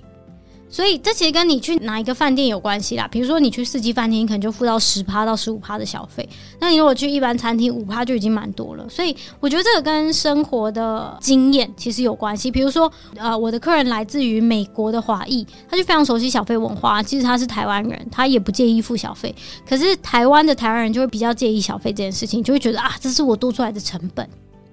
[0.73, 3.07] 所以这其实跟你去哪一个饭店有关系啦。
[3.07, 6.27] 比如说你去四季饭店，你可能就付到十趴到十五趴的小费。
[6.59, 8.89] 那你如果去一般餐厅，五趴就已经蛮多了。
[8.89, 12.51] 所以我觉得这个跟生活的经验其实有关系。
[12.51, 17.03] 比如说，呃，我的客人来自于美国的华裔，他就非常熟悉小费文化。
[17.03, 19.35] 其实他是台湾人，他也不介意付小费。
[19.69, 24.27] 可是台湾的台湾人就会比较介意小费这件事情，就会觉得啊，这是我多出来的成本。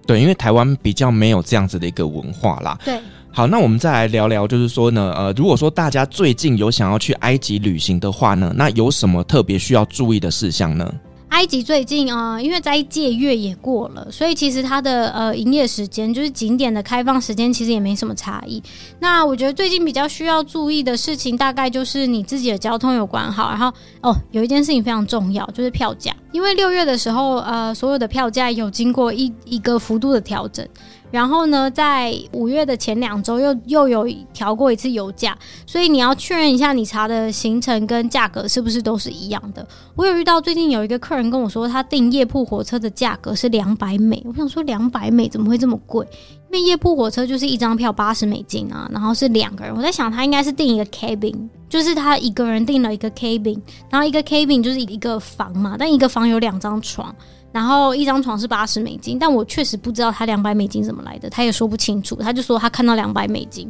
[0.08, 2.80] 对，因为台湾比较没有这样子的一个文化啦。
[2.86, 3.02] 对。
[3.32, 10.92] 好，那我们再来聊聊，就是说呢，呃，如果说大家最近有想要去埃及旅行的话呢，那有什么特别需要注意的事项呢？
[11.30, 18.62] 埃及最近啊、因为斋戒月也过了，所以其实它的呃营业时间，就是景点的开放时间，其实也没什么差异。
[19.00, 23.72] 那我觉得最近比较需要注意的事情，大概就是你自己的交通有管好，然后
[24.02, 30.68] 哦，有一件事情非常重要，就是票价，因为六月的时候，呃，所有的票价有经过一一个幅度的调整。
[31.12, 39.68] 然后呢，在五月的前两周又又有调过一次油价，所以你要确认一下你查的行程跟价格是不是都是一样的。
[39.96, 46.08] 我有遇到最近有一个客人跟我说，他订夜铺火车的价格是两百美，我想说两百美怎么会这么贵？
[46.52, 51.36] 因为夜铺火车就是一张票八十美金啊，然后是两个人，我在想他应该是订一个 cabin，
[51.68, 57.16] 就是他一个人订了一个 cabin，然后一个 cabin 就是一个房嘛，但一个房有两张床。
[57.60, 63.70] 然后一张床是八十美金，但我确实不知道他两百美金怎么来的，他也说不清楚，他就说他看到两百美金。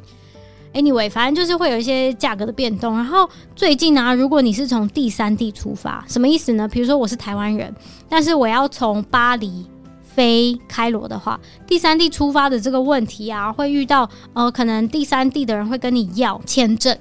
[0.75, 2.95] Anyway，反正就是会有一些价格的变动。
[2.95, 6.67] 然后最近呢、如果你是从第三地出发，什么意思呢？
[6.67, 7.73] 比如说我是台湾人，
[8.07, 9.65] 但是我要从巴黎
[10.03, 16.95] 飞开罗的话，第三地出发的这个问题啊，会遇到呃，可能第三地的人会跟你要签证，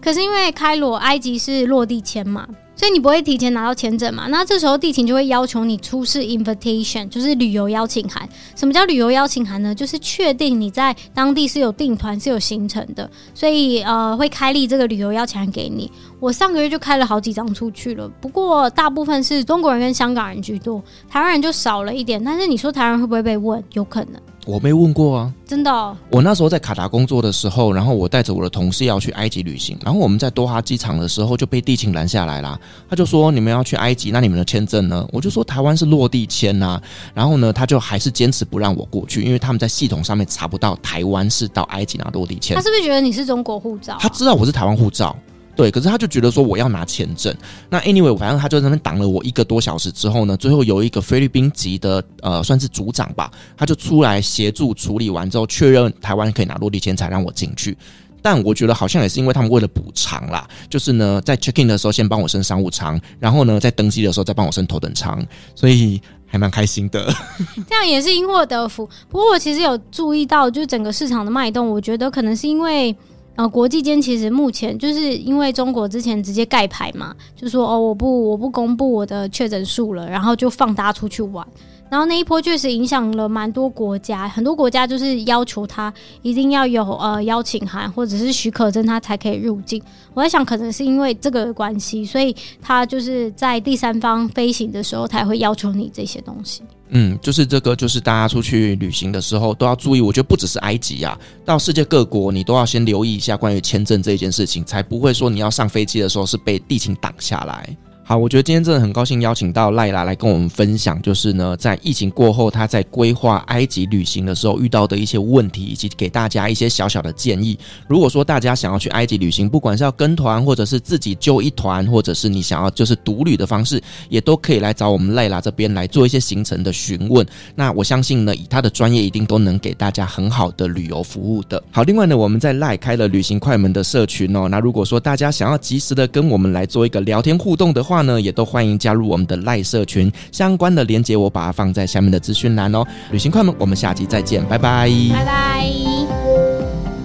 [0.00, 2.48] 可是因为开罗埃及是落地签嘛。
[2.82, 4.26] 所以你不会提前拿到签证嘛？
[4.26, 8.28] 那这时候地勤就会要求你出示 invitation，就是旅游邀请函。
[8.56, 9.72] 什么叫旅游邀请函呢？
[9.72, 15.88] 就是确定你在当地是有订团、是有行程的，所以呃会开立这个旅游邀请函给你。
[16.22, 22.22] 我上个月就开了好几张出去了，不过大部分是中国人跟香港人居多，台湾人就少了一点。
[22.22, 23.60] 但是你说台湾人会不会被问？
[23.72, 24.22] 有可能。
[24.46, 25.96] 我没问过啊，真的哦。
[26.10, 32.56] 我那时候在卡达工作的时候，然后我带着我的同事要去埃及旅行，然后我们在多哈机场的时候就被地勤拦下来啦。
[32.88, 36.80] 他就说：“你们要去埃及，那你们的签证呢？”我就说：“台湾是落地签呐。”
[37.14, 42.54] 然后呢，他就还是坚持不让我过去，因为他们在系统上面查不到台湾是到埃及拿落地签。
[42.54, 43.98] 他是不是觉得你是中国护照啊？
[44.00, 45.16] 他知道我是台湾护照。
[45.54, 47.34] 对，可是他就觉得说我要拿签证。
[47.68, 57.76] 那 anyway，反正他就在那边挡了我一个多小时之后呢，最后有一个菲律宾籍的呃，算是组长吧，他就出来协助处理完之后，确认台湾可以拿落地签才让我进去。
[58.22, 65.22] 但我觉得好像也是因为他们为了补偿啦，就是呢，在 check in 的时候先帮我升商务舱，然后呢，在登机的时候再帮我升头等舱，
[65.54, 67.12] 所以还蛮开心的。
[67.68, 68.88] 这样也是因祸得福。
[69.10, 72.96] 不过我其实有注意到，就是整个市场的脉动，我觉得可能是因为。
[73.34, 81.46] 呃，国际间其实目前就是因为中国之前直接盖牌嘛，就说哦，我不我不公布我的确诊数了，然后就放大出去玩，
[81.92, 89.82] 然后那一波确实影响了蛮多国家，很多国家就是要求他一定要有呃邀请函或者是许可证，他才可以入境。
[90.14, 96.62] 我在想，可能是因为这个关系，所以他就是在第三方飞行的时候才会要求你这些东西。
[96.88, 100.00] 嗯，就是这个，就是大家出去旅行的时候都要注意。
[100.00, 101.14] 我觉得不只是埃及啊，
[101.44, 107.76] 到世界各国你都要先留意一下关于签证这件事情，才不会说你要上飞机的时候是被地勤挡下来。
[108.12, 117.58] 好，我觉得今天真的很高兴邀请到赖拉来跟我们分享，就是呢，在疫情过后，他在规划埃及旅行的时候遇到的一些问题，以及给大家一些小小的建议。
[117.88, 127.26] 如果说大家想要去埃及旅行，不管是要跟团，或者是自己揪一团，或者是你想要就是独旅的方式，也都可以来找我们赖拉这边来做一些行程的询问。
[127.54, 131.62] 那我相信呢，以他的专业，一定都能给大家很好的旅游服务的。
[131.70, 134.50] 好，另外呢，我们在赖开了旅行快门的社群哦。
[134.50, 142.84] 那如果说大家想要及时的跟我们来做一个聊天互动的话，呢，也都欢迎加入我们的赖社群，相关的连接我把它放在下面的资讯栏哦。
[143.10, 145.66] 旅行快门，我们下期再见，拜拜，拜拜。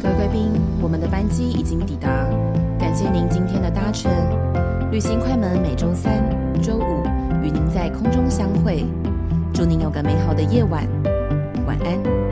[0.02, 2.10] 各位贵宾，我们的班机已经抵达，
[2.80, 4.12] 感谢您今天的搭乘。
[4.92, 6.24] 旅行快门每周三、
[6.62, 7.04] 周五
[7.44, 8.86] 与您在空中相会，
[9.54, 10.88] 祝您有个美好的夜晚，
[11.66, 12.27] 晚安。